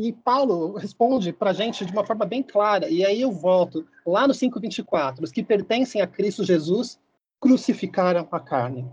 E 0.01 0.11
Paulo 0.11 0.73
responde 0.77 1.31
para 1.31 1.51
a 1.51 1.53
gente 1.53 1.85
de 1.85 1.91
uma 1.91 2.03
forma 2.03 2.25
bem 2.25 2.41
clara, 2.41 2.89
e 2.89 3.05
aí 3.05 3.21
eu 3.21 3.31
volto 3.31 3.87
lá 4.03 4.27
no 4.27 4.33
5,24: 4.33 5.21
os 5.21 5.31
que 5.31 5.43
pertencem 5.43 6.01
a 6.01 6.07
Cristo 6.07 6.43
Jesus 6.43 6.99
crucificaram 7.39 8.27
a 8.31 8.39
carne. 8.39 8.83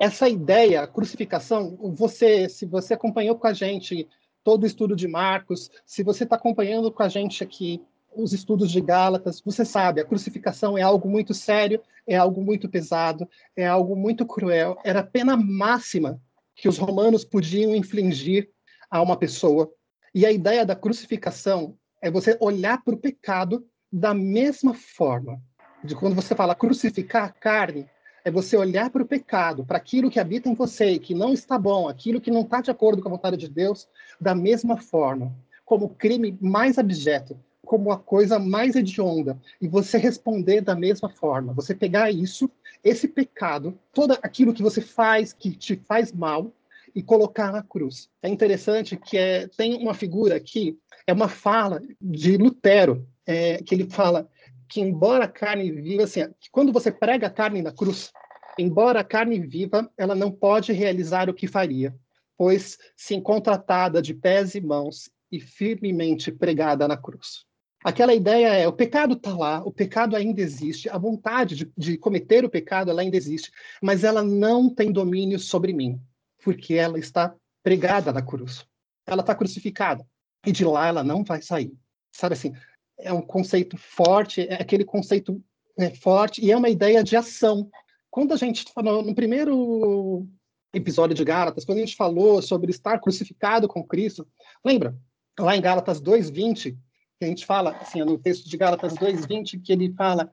Essa 0.00 0.26
ideia, 0.26 0.86
crucificação, 0.86 1.76
você, 1.94 2.48
se 2.48 2.64
você 2.64 2.94
acompanhou 2.94 3.36
com 3.36 3.46
a 3.46 3.52
gente 3.52 4.08
todo 4.42 4.62
o 4.62 4.66
estudo 4.66 4.96
de 4.96 5.06
Marcos, 5.06 5.70
se 5.84 6.02
você 6.02 6.24
está 6.24 6.36
acompanhando 6.36 6.90
com 6.90 7.02
a 7.02 7.10
gente 7.10 7.44
aqui 7.44 7.82
os 8.16 8.32
estudos 8.32 8.70
de 8.70 8.80
Gálatas, 8.80 9.42
você 9.44 9.66
sabe, 9.66 10.00
a 10.00 10.04
crucificação 10.04 10.78
é 10.78 10.82
algo 10.82 11.10
muito 11.10 11.34
sério, 11.34 11.82
é 12.06 12.16
algo 12.16 12.40
muito 12.40 12.70
pesado, 12.70 13.28
é 13.54 13.66
algo 13.66 13.94
muito 13.94 14.24
cruel. 14.24 14.78
Era 14.82 15.00
a 15.00 15.06
pena 15.06 15.36
máxima 15.36 16.18
que 16.56 16.70
os 16.70 16.78
romanos 16.78 17.22
podiam 17.22 17.74
infligir 17.74 18.48
a 18.90 19.02
uma 19.02 19.16
pessoa. 19.16 19.70
E 20.14 20.24
a 20.24 20.30
ideia 20.30 20.64
da 20.64 20.76
crucificação 20.76 21.76
é 22.00 22.08
você 22.08 22.36
olhar 22.40 22.84
para 22.84 22.94
o 22.94 22.98
pecado 22.98 23.66
da 23.92 24.14
mesma 24.14 24.72
forma. 24.72 25.42
De 25.82 25.96
quando 25.96 26.14
você 26.14 26.36
fala 26.36 26.54
crucificar 26.54 27.24
a 27.24 27.28
carne, 27.30 27.90
é 28.24 28.30
você 28.30 28.56
olhar 28.56 28.90
para 28.90 29.02
o 29.02 29.06
pecado, 29.06 29.64
para 29.64 29.76
aquilo 29.76 30.08
que 30.08 30.20
habita 30.20 30.48
em 30.48 30.54
você, 30.54 31.00
que 31.00 31.14
não 31.14 31.32
está 31.32 31.58
bom, 31.58 31.88
aquilo 31.88 32.20
que 32.20 32.30
não 32.30 32.42
está 32.42 32.60
de 32.60 32.70
acordo 32.70 33.02
com 33.02 33.08
a 33.08 33.10
vontade 33.10 33.36
de 33.36 33.48
Deus, 33.48 33.88
da 34.20 34.36
mesma 34.36 34.76
forma, 34.76 35.34
como 35.64 35.86
o 35.86 35.94
crime 35.94 36.38
mais 36.40 36.78
abjeto, 36.78 37.36
como 37.64 37.90
a 37.90 37.98
coisa 37.98 38.38
mais 38.38 38.76
hedionda 38.76 39.36
e 39.60 39.66
você 39.66 39.98
responder 39.98 40.60
da 40.60 40.76
mesma 40.76 41.08
forma. 41.08 41.52
Você 41.54 41.74
pegar 41.74 42.10
isso, 42.10 42.48
esse 42.84 43.08
pecado, 43.08 43.76
todo 43.92 44.12
aquilo 44.22 44.54
que 44.54 44.62
você 44.62 44.80
faz 44.80 45.32
que 45.32 45.50
te 45.50 45.74
faz 45.74 46.12
mal 46.12 46.52
e 46.94 47.02
colocar 47.02 47.50
na 47.52 47.62
cruz. 47.62 48.08
É 48.22 48.28
interessante 48.28 48.96
que 48.96 49.18
é, 49.18 49.48
tem 49.48 49.76
uma 49.76 49.94
figura 49.94 50.36
aqui, 50.36 50.78
é 51.06 51.12
uma 51.12 51.28
fala 51.28 51.82
de 52.00 52.36
Lutero, 52.36 53.06
é, 53.26 53.62
que 53.62 53.74
ele 53.74 53.90
fala 53.90 54.28
que 54.68 54.80
embora 54.80 55.24
a 55.24 55.28
carne 55.28 55.70
viva, 55.70 56.04
assim, 56.04 56.20
quando 56.50 56.72
você 56.72 56.90
prega 56.90 57.26
a 57.26 57.30
carne 57.30 57.62
na 57.62 57.72
cruz, 57.72 58.12
embora 58.58 59.00
a 59.00 59.04
carne 59.04 59.38
viva, 59.38 59.90
ela 59.96 60.14
não 60.14 60.30
pode 60.30 60.72
realizar 60.72 61.28
o 61.28 61.34
que 61.34 61.46
faria, 61.46 61.94
pois 62.36 62.78
se 62.96 63.14
encontra 63.14 63.54
atada 63.54 64.00
de 64.00 64.14
pés 64.14 64.54
e 64.54 64.60
mãos 64.60 65.10
e 65.30 65.40
firmemente 65.40 66.30
pregada 66.30 66.86
na 66.86 66.96
cruz. 66.96 67.44
Aquela 67.84 68.14
ideia 68.14 68.48
é, 68.48 68.66
o 68.66 68.72
pecado 68.72 69.12
está 69.14 69.36
lá, 69.36 69.62
o 69.62 69.70
pecado 69.70 70.16
ainda 70.16 70.40
existe, 70.40 70.88
a 70.88 70.96
vontade 70.96 71.54
de, 71.54 71.72
de 71.76 71.98
cometer 71.98 72.42
o 72.42 72.48
pecado 72.48 72.90
ela 72.90 73.02
ainda 73.02 73.16
existe, 73.16 73.50
mas 73.82 74.04
ela 74.04 74.22
não 74.22 74.72
tem 74.72 74.90
domínio 74.90 75.38
sobre 75.38 75.72
mim, 75.74 76.00
porque 76.44 76.74
ela 76.74 76.98
está 76.98 77.34
pregada 77.62 78.12
na 78.12 78.22
cruz. 78.22 78.66
Ela 79.06 79.22
está 79.22 79.34
crucificada, 79.34 80.06
e 80.46 80.52
de 80.52 80.64
lá 80.64 80.86
ela 80.86 81.02
não 81.02 81.24
vai 81.24 81.40
sair. 81.42 81.72
Sabe 82.12 82.34
assim, 82.34 82.52
é 82.98 83.12
um 83.12 83.22
conceito 83.22 83.76
forte, 83.76 84.42
é 84.42 84.54
aquele 84.54 84.84
conceito 84.84 85.42
é, 85.78 85.90
forte, 85.90 86.44
e 86.44 86.52
é 86.52 86.56
uma 86.56 86.68
ideia 86.68 87.02
de 87.02 87.16
ação. 87.16 87.68
Quando 88.10 88.32
a 88.32 88.36
gente 88.36 88.70
falou 88.72 89.02
no 89.02 89.14
primeiro 89.14 90.26
episódio 90.72 91.16
de 91.16 91.24
Gálatas, 91.24 91.64
quando 91.64 91.78
a 91.78 91.80
gente 91.80 91.96
falou 91.96 92.40
sobre 92.42 92.70
estar 92.70 92.98
crucificado 93.00 93.66
com 93.66 93.84
Cristo, 93.84 94.26
lembra? 94.64 94.96
Lá 95.38 95.56
em 95.56 95.60
Gálatas 95.60 96.00
2:20, 96.00 96.76
que 97.18 97.24
a 97.24 97.26
gente 97.26 97.44
fala, 97.44 97.76
assim, 97.78 98.00
no 98.04 98.18
texto 98.18 98.48
de 98.48 98.56
Gálatas 98.56 98.94
2:20, 98.94 99.58
que 99.58 99.72
ele 99.72 99.92
fala: 99.94 100.32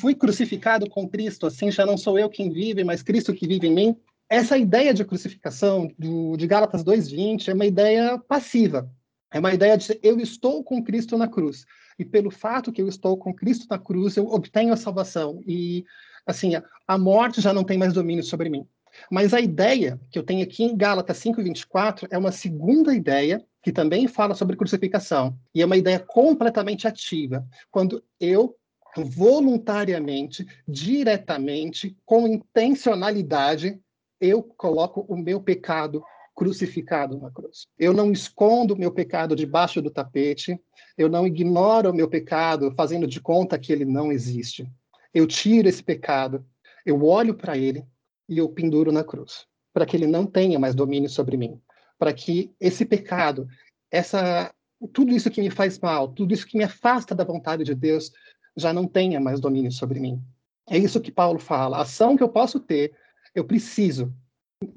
"Fui 0.00 0.14
crucificado 0.14 0.88
com 0.88 1.08
Cristo, 1.08 1.46
assim 1.46 1.70
já 1.70 1.84
não 1.84 1.98
sou 1.98 2.18
eu 2.18 2.30
quem 2.30 2.50
vive, 2.50 2.84
mas 2.84 3.02
Cristo 3.02 3.34
que 3.34 3.46
vive 3.46 3.66
em 3.66 3.74
mim". 3.74 3.96
Essa 4.28 4.58
ideia 4.58 4.92
de 4.92 5.04
crucificação 5.04 5.90
do, 5.98 6.36
de 6.36 6.46
Gálatas 6.46 6.84
2:20 6.84 7.48
é 7.48 7.54
uma 7.54 7.66
ideia 7.66 8.18
passiva. 8.18 8.90
É 9.32 9.38
uma 9.38 9.52
ideia 9.52 9.76
de 9.76 9.98
eu 10.02 10.20
estou 10.20 10.62
com 10.62 10.82
Cristo 10.82 11.16
na 11.16 11.28
cruz. 11.28 11.64
E 11.98 12.04
pelo 12.04 12.30
fato 12.30 12.72
que 12.72 12.80
eu 12.80 12.88
estou 12.88 13.16
com 13.16 13.34
Cristo 13.34 13.66
na 13.70 13.78
cruz, 13.78 14.16
eu 14.16 14.26
obtenho 14.26 14.72
a 14.72 14.76
salvação. 14.76 15.42
E, 15.46 15.84
assim, 16.26 16.52
a 16.86 16.98
morte 16.98 17.40
já 17.40 17.52
não 17.52 17.64
tem 17.64 17.76
mais 17.76 17.92
domínio 17.92 18.22
sobre 18.22 18.48
mim. 18.48 18.66
Mas 19.10 19.34
a 19.34 19.40
ideia 19.40 20.00
que 20.10 20.18
eu 20.18 20.22
tenho 20.22 20.42
aqui 20.42 20.64
em 20.64 20.76
Gálatas 20.76 21.18
5:24 21.18 22.06
é 22.10 22.18
uma 22.18 22.32
segunda 22.32 22.94
ideia 22.94 23.44
que 23.62 23.72
também 23.72 24.06
fala 24.06 24.34
sobre 24.34 24.56
crucificação, 24.56 25.36
e 25.54 25.60
é 25.60 25.66
uma 25.66 25.76
ideia 25.76 25.98
completamente 25.98 26.86
ativa, 26.86 27.46
quando 27.70 28.02
eu 28.20 28.56
voluntariamente, 28.96 30.46
diretamente, 30.66 31.96
com 32.06 32.26
intencionalidade, 32.26 33.78
eu 34.20 34.42
coloco 34.42 35.04
o 35.08 35.16
meu 35.16 35.40
pecado 35.40 36.02
crucificado 36.34 37.18
na 37.18 37.30
cruz. 37.30 37.66
Eu 37.78 37.92
não 37.92 38.12
escondo 38.12 38.74
o 38.74 38.78
meu 38.78 38.92
pecado 38.92 39.34
debaixo 39.34 39.82
do 39.82 39.90
tapete, 39.90 40.60
eu 40.96 41.08
não 41.08 41.26
ignoro 41.26 41.90
o 41.90 41.94
meu 41.94 42.08
pecado 42.08 42.72
fazendo 42.76 43.06
de 43.06 43.20
conta 43.20 43.58
que 43.58 43.72
ele 43.72 43.84
não 43.84 44.12
existe. 44.12 44.70
Eu 45.12 45.26
tiro 45.26 45.68
esse 45.68 45.82
pecado, 45.82 46.44
eu 46.86 47.04
olho 47.04 47.34
para 47.34 47.56
ele 47.56 47.84
e 48.28 48.38
eu 48.38 48.48
penduro 48.48 48.92
na 48.92 49.02
cruz, 49.02 49.46
para 49.72 49.84
que 49.84 49.96
ele 49.96 50.06
não 50.06 50.26
tenha 50.26 50.58
mais 50.58 50.74
domínio 50.74 51.08
sobre 51.08 51.36
mim 51.36 51.60
para 51.98 52.12
que 52.12 52.54
esse 52.60 52.84
pecado, 52.84 53.48
essa 53.90 54.54
tudo 54.92 55.12
isso 55.12 55.28
que 55.28 55.42
me 55.42 55.50
faz 55.50 55.78
mal, 55.80 56.06
tudo 56.08 56.32
isso 56.32 56.46
que 56.46 56.56
me 56.56 56.62
afasta 56.62 57.12
da 57.12 57.24
vontade 57.24 57.64
de 57.64 57.74
Deus, 57.74 58.12
já 58.56 58.72
não 58.72 58.86
tenha 58.86 59.20
mais 59.20 59.40
domínio 59.40 59.72
sobre 59.72 59.98
mim. 59.98 60.22
É 60.70 60.78
isso 60.78 61.00
que 61.00 61.10
Paulo 61.10 61.40
fala. 61.40 61.78
A 61.78 61.82
ação 61.82 62.16
que 62.16 62.22
eu 62.22 62.28
posso 62.28 62.60
ter, 62.60 62.94
eu 63.38 63.44
preciso 63.44 64.12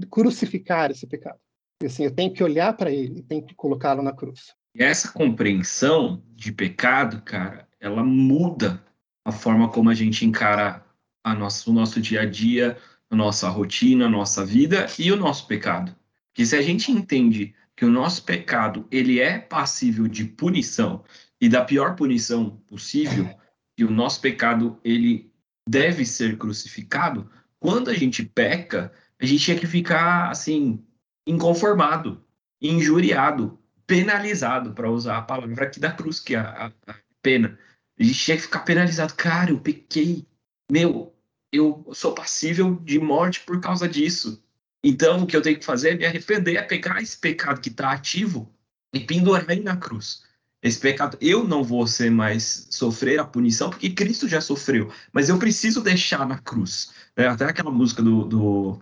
crucificar 0.10 0.92
esse 0.92 1.08
pecado. 1.08 1.40
E, 1.82 1.88
assim, 1.88 2.04
eu 2.04 2.12
tenho 2.12 2.32
que 2.32 2.44
olhar 2.44 2.74
para 2.74 2.92
ele, 2.92 3.24
tenho 3.24 3.46
que 3.46 3.56
colocá-lo 3.56 4.04
na 4.04 4.14
cruz. 4.14 4.54
E 4.76 4.84
essa 4.84 5.12
compreensão 5.12 6.24
de 6.36 6.52
pecado, 6.52 7.22
cara, 7.24 7.68
ela 7.80 8.04
muda 8.04 8.84
a 9.26 9.32
forma 9.32 9.70
como 9.70 9.90
a 9.90 9.94
gente 9.94 10.26
encara 10.26 10.86
a 11.24 11.34
nosso, 11.34 11.72
o 11.72 11.74
nosso 11.74 12.00
dia 12.00 12.22
a 12.22 12.26
dia, 12.26 12.78
a 13.10 13.16
nossa 13.16 13.50
rotina, 13.50 14.06
a 14.06 14.10
nossa 14.10 14.46
vida 14.46 14.88
e 14.98 15.12
o 15.12 15.18
nosso 15.18 15.48
pecado. 15.48 15.96
Que 16.34 16.46
se 16.46 16.56
a 16.56 16.62
gente 16.62 16.92
entende 16.92 17.54
que 17.76 17.84
o 17.84 17.90
nosso 17.90 18.24
pecado 18.24 18.88
ele 18.92 19.20
é 19.20 19.40
passível 19.40 20.08
de 20.08 20.24
punição 20.24 21.04
e 21.40 21.50
da 21.50 21.66
pior 21.66 21.96
punição 21.96 22.62
possível, 22.68 23.28
que 23.76 23.84
o 23.84 23.92
nosso 23.92 24.22
pecado 24.22 24.80
ele 24.84 25.32
deve 25.68 26.06
ser 26.06 26.38
crucificado, 26.38 27.30
quando 27.62 27.92
a 27.92 27.94
gente 27.94 28.26
peca, 28.26 28.92
a 29.20 29.26
gente 29.26 29.44
tinha 29.44 29.60
que 29.60 29.68
ficar 29.68 30.32
assim 30.32 30.84
inconformado, 31.28 32.26
injuriado, 32.60 33.60
penalizado, 33.86 34.74
para 34.74 34.90
usar 34.90 35.20
a 35.20 35.22
palavra 35.22 35.66
aqui 35.66 35.80
da 35.80 35.92
cruz, 35.92 36.20
que 36.20 36.36
é 36.36 36.40
a, 36.40 36.74
a, 36.88 36.96
pena. 37.22 37.58
A 38.00 38.04
gente 38.04 38.18
tinha 38.18 38.36
que 38.36 38.44
ficar 38.44 38.62
penalizado. 38.62 39.14
Cara, 39.14 39.52
eu 39.52 39.60
pequei. 39.60 40.26
Meu, 40.72 41.16
eu 41.54 41.88
sou 41.94 42.16
passível 42.16 42.76
de 42.78 43.00
morte 43.00 43.42
por 43.42 43.62
causa 43.62 43.88
disso. 43.88 44.44
Então, 44.84 45.24
o 45.24 45.28
que 45.28 45.38
eu 45.38 45.42
tenho 45.42 45.60
que 45.60 45.66
fazer 45.66 45.92
é 45.92 45.96
me 45.96 46.06
arrepender, 46.06 46.56
é 46.56 46.64
pegar 46.64 47.00
esse 47.00 47.16
pecado 47.16 47.62
que 47.62 47.70
está 47.70 47.92
ativo 47.92 48.52
e 48.92 49.00
pendurar 49.00 49.48
ele 49.52 49.62
na 49.62 49.78
cruz. 49.78 50.26
Esse 50.62 50.80
pecado, 50.80 51.18
eu 51.20 51.44
não 51.44 51.64
vou 51.64 51.88
ser 51.88 52.12
mais 52.12 52.68
sofrer 52.70 53.20
a 53.20 53.24
punição, 53.24 53.70
porque 53.70 53.90
Cristo 53.90 54.28
já 54.28 54.40
sofreu, 54.40 54.92
mas 55.12 55.28
eu 55.28 55.40
preciso 55.40 55.82
deixar 55.82 56.28
na 56.28 56.38
cruz. 56.38 56.92
É, 57.16 57.26
até 57.28 57.46
aquela 57.46 57.72
música 57.72 58.02
do, 58.02 58.26
do 58.26 58.82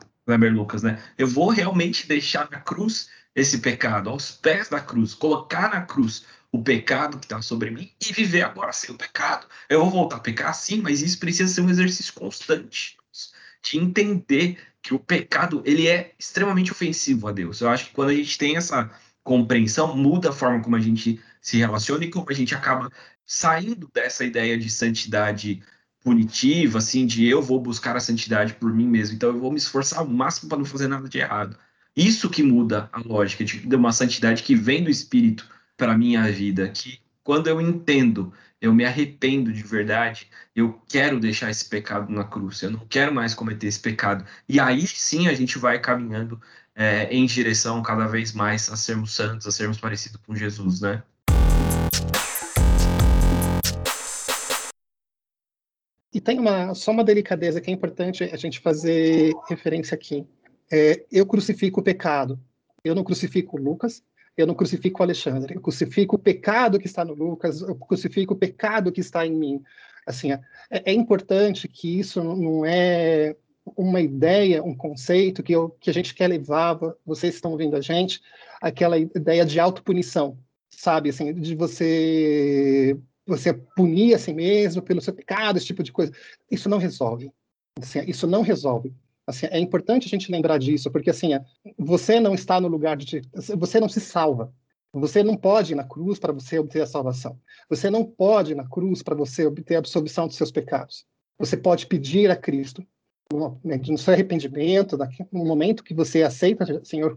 Lucas, 0.54 0.84
né? 0.84 1.02
Eu 1.18 1.28
vou 1.28 1.50
realmente 1.50 2.08
deixar 2.08 2.50
na 2.52 2.60
cruz 2.60 3.10
esse 3.34 3.60
pecado, 3.60 4.10
aos 4.10 4.32
pés 4.32 4.70
da 4.70 4.80
cruz, 4.80 5.14
colocar 5.14 5.70
na 5.70 5.82
cruz 5.82 6.26
o 6.52 6.62
pecado 6.62 7.18
que 7.18 7.26
está 7.26 7.42
sobre 7.42 7.70
mim 7.70 7.92
e 8.06 8.12
viver 8.12 8.42
agora 8.42 8.74
sem 8.74 8.94
o 8.94 8.98
pecado. 8.98 9.48
Eu 9.70 9.82
vou 9.82 9.90
voltar 9.90 10.18
a 10.18 10.20
pecar 10.20 10.54
sim, 10.54 10.82
mas 10.82 11.02
isso 11.02 11.20
precisa 11.20 11.52
ser 11.52 11.62
um 11.62 11.70
exercício 11.70 12.14
constante 12.14 12.98
de 13.62 13.78
entender 13.78 14.58
que 14.82 14.94
o 14.94 15.00
pecado 15.00 15.62
ele 15.66 15.88
é 15.88 16.14
extremamente 16.18 16.72
ofensivo 16.72 17.28
a 17.28 17.32
Deus. 17.32 17.62
Eu 17.62 17.70
acho 17.70 17.88
que 17.88 17.94
quando 17.94 18.10
a 18.10 18.16
gente 18.16 18.38
tem 18.38 18.56
essa 18.56 18.90
compreensão, 19.30 19.96
muda 19.96 20.30
a 20.30 20.34
forma 20.34 20.60
como 20.60 20.76
a 20.76 20.80
gente 20.80 21.22
se 21.40 21.58
relaciona 21.58 22.04
e 22.04 22.10
como 22.10 22.26
a 22.28 22.34
gente 22.34 22.56
acaba 22.56 22.92
saindo 23.24 23.88
dessa 23.94 24.26
ideia 24.26 24.58
de 24.58 24.72
santidade 24.72 25.62
punitiva, 26.04 26.80
assim, 26.80 27.06
de 27.06 27.28
eu 27.28 27.40
vou 27.40 27.60
buscar 27.62 27.96
a 27.96 28.00
santidade 28.00 28.56
por 28.56 28.74
mim 28.74 28.88
mesmo, 28.88 29.16
então 29.16 29.30
eu 29.30 29.40
vou 29.40 29.52
me 29.52 29.60
esforçar 29.60 30.00
ao 30.00 30.08
máximo 30.08 30.50
para 30.50 30.58
não 30.58 30.66
fazer 30.66 30.88
nada 30.88 31.08
de 31.08 31.20
errado. 31.20 31.56
Isso 31.96 32.28
que 32.28 32.42
muda 32.42 32.90
a 32.92 33.00
lógica 33.02 33.46
de 33.46 33.76
uma 33.76 33.92
santidade 33.92 34.42
que 34.42 34.56
vem 34.56 34.84
do 34.84 34.90
Espírito 34.90 35.48
para 35.78 35.96
minha 35.96 36.24
vida, 36.32 36.68
que 36.70 37.00
quando 37.24 37.48
eu 37.48 37.62
entendo 37.62 38.34
eu 38.60 38.74
me 38.74 38.84
arrependo 38.84 39.54
de 39.54 39.64
verdade, 39.64 40.28
eu 40.56 40.82
quero 40.90 41.20
deixar 41.20 41.50
esse 41.50 41.70
pecado 41.70 42.12
na 42.12 42.24
cruz, 42.24 42.62
eu 42.62 42.72
não 42.72 42.86
quero 42.90 43.14
mais 43.14 43.34
cometer 43.34 43.68
esse 43.68 43.80
pecado. 43.80 44.26
E 44.50 44.60
aí 44.60 44.86
sim 44.88 45.28
a 45.28 45.34
gente 45.34 45.58
vai 45.60 45.80
caminhando 45.80 46.42
é, 46.80 47.14
em 47.14 47.26
direção 47.26 47.84
cada 47.84 48.08
vez 48.08 48.32
mais 48.32 48.72
a 48.72 48.78
sermos 48.78 49.14
santos, 49.14 49.46
a 49.46 49.52
sermos 49.52 49.78
parecidos 49.78 50.20
com 50.26 50.34
Jesus, 50.34 50.80
né? 50.80 51.04
e 56.20 56.22
tem 56.22 56.40
uma, 56.40 56.74
só 56.74 56.92
uma 56.92 57.04
delicadeza 57.04 57.62
que 57.62 57.70
é 57.70 57.74
importante 57.74 58.24
a 58.26 58.36
gente 58.36 58.60
fazer 58.60 59.32
referência 59.48 59.96
aqui. 59.96 60.28
É, 60.70 61.06
eu 61.12 61.26
crucifico 61.26 61.80
o 61.80 61.84
pecado. 61.84 62.40
Eu 62.84 62.94
não 62.94 63.04
crucifico 63.06 63.58
Lucas, 63.58 64.04
eu 64.36 64.46
não 64.46 64.54
crucifico 64.54 65.02
Alexandre. 65.02 65.56
Eu 65.56 65.62
crucifico 65.62 66.16
o 66.18 66.20
pecado 66.20 66.78
que 66.78 66.88
está 66.88 67.06
no 67.06 67.14
Lucas, 67.14 67.62
eu 67.62 67.76
crucifico 67.76 68.34
o 68.34 68.38
pecado 68.38 68.92
que 68.92 69.00
está 69.00 69.26
em 69.26 69.32
mim. 69.32 69.64
Assim, 70.06 70.34
é, 70.34 70.42
é 70.70 70.92
importante 70.92 71.68
que 71.68 72.00
isso 72.00 72.22
não 72.22 72.66
é 72.66 73.36
uma 73.82 74.02
ideia, 74.02 74.62
um 74.62 74.76
conceito 74.76 75.42
que, 75.42 75.54
eu, 75.54 75.70
que 75.80 75.90
a 75.90 75.94
gente 75.94 76.14
quer 76.14 76.28
levar, 76.28 76.78
vocês 77.06 77.36
estão 77.36 77.52
ouvindo 77.52 77.78
a 77.78 77.82
gente, 77.82 78.22
aquela 78.62 78.98
ideia 78.98 79.46
de 79.46 79.58
autopunição, 79.58 80.38
sabe? 80.70 81.10
Assim, 81.10 81.34
de 81.34 81.56
você 81.56 82.98
você 83.26 83.54
punir 83.54 84.16
a 84.16 84.20
si 84.20 84.34
mesmo 84.34 84.82
pelo 84.82 85.00
seu 85.00 85.14
pecado, 85.14 85.58
esse 85.58 85.68
tipo 85.68 85.84
de 85.84 85.94
coisa. 85.94 86.12
Isso 86.52 86.68
não 86.68 86.80
resolve. 86.80 87.32
Assim, 87.80 88.00
isso 88.06 88.28
não 88.28 88.42
resolve. 88.42 88.94
Assim, 89.26 89.46
é 89.52 89.60
importante 89.60 90.08
a 90.08 90.10
gente 90.10 90.32
lembrar 90.32 90.58
disso, 90.58 90.92
porque 90.92 91.12
assim, 91.12 91.30
você 91.78 92.20
não 92.20 92.34
está 92.34 92.60
no 92.60 92.68
lugar 92.68 92.98
de. 92.98 93.22
Você 93.58 93.80
não 93.80 93.88
se 93.88 94.02
salva. 94.02 94.52
Você 94.92 95.24
não 95.24 95.38
pode 95.38 95.74
ir 95.74 95.76
na 95.76 95.84
cruz 95.84 96.20
para 96.20 96.34
você 96.34 96.60
obter 96.60 96.82
a 96.82 96.88
salvação. 96.88 97.40
Você 97.70 97.90
não 97.90 98.04
pode 98.04 98.54
ir 98.54 98.56
na 98.56 98.68
cruz 98.68 99.04
para 99.04 99.16
você 99.16 99.46
obter 99.46 99.76
a 99.76 99.80
absolvição 99.80 100.28
dos 100.28 100.36
seus 100.36 100.52
pecados. 100.52 101.06
Você 101.38 101.56
pode 101.56 101.86
pedir 101.86 102.32
a 102.32 102.36
Cristo 102.36 102.84
no 103.32 103.98
seu 103.98 104.14
arrependimento, 104.14 104.98
no 105.32 105.46
momento 105.46 105.84
que 105.84 105.94
você 105.94 106.24
aceita 106.24 106.84
Senhor, 106.84 107.16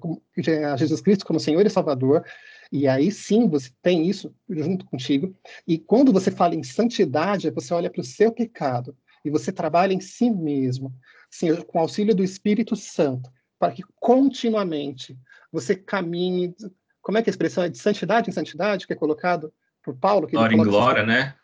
a 0.71 0.77
Jesus 0.77 1.01
Cristo 1.01 1.25
como 1.25 1.41
Senhor 1.41 1.65
e 1.65 1.71
Salvador, 1.71 2.23
e 2.71 2.87
aí 2.87 3.11
sim 3.11 3.49
você 3.49 3.71
tem 3.83 4.07
isso 4.07 4.35
junto 4.49 4.85
contigo. 4.85 5.35
E 5.67 5.79
quando 5.79 6.13
você 6.13 6.31
fala 6.31 6.55
em 6.55 6.63
santidade, 6.63 7.51
você 7.51 7.73
olha 7.73 7.91
para 7.91 8.01
o 8.01 8.05
seu 8.05 8.31
pecado 8.31 8.95
e 9.25 9.31
você 9.31 9.51
trabalha 9.51 9.95
em 9.95 10.01
si 10.01 10.31
mesmo, 10.31 10.93
assim, 11.33 11.55
com 11.63 11.79
auxílio 11.79 12.15
do 12.15 12.25
Espírito 12.25 12.77
Santo, 12.77 13.31
para 13.59 13.73
que 13.73 13.83
continuamente 13.99 15.17
você 15.51 15.75
caminhe. 15.75 16.55
Como 17.01 17.17
é 17.17 17.23
que 17.23 17.31
a 17.31 17.33
expressão 17.33 17.65
é 17.65 17.69
de 17.69 17.79
santidade 17.79 18.29
em 18.29 18.33
santidade 18.33 18.87
que 18.87 18.93
é 18.93 18.97
colocado 18.97 19.53
por 19.83 19.97
Paulo? 19.97 20.27
Que 20.27 20.37
glória 20.37 20.55
em 20.55 20.63
glória, 20.63 21.07
né? 21.07 21.35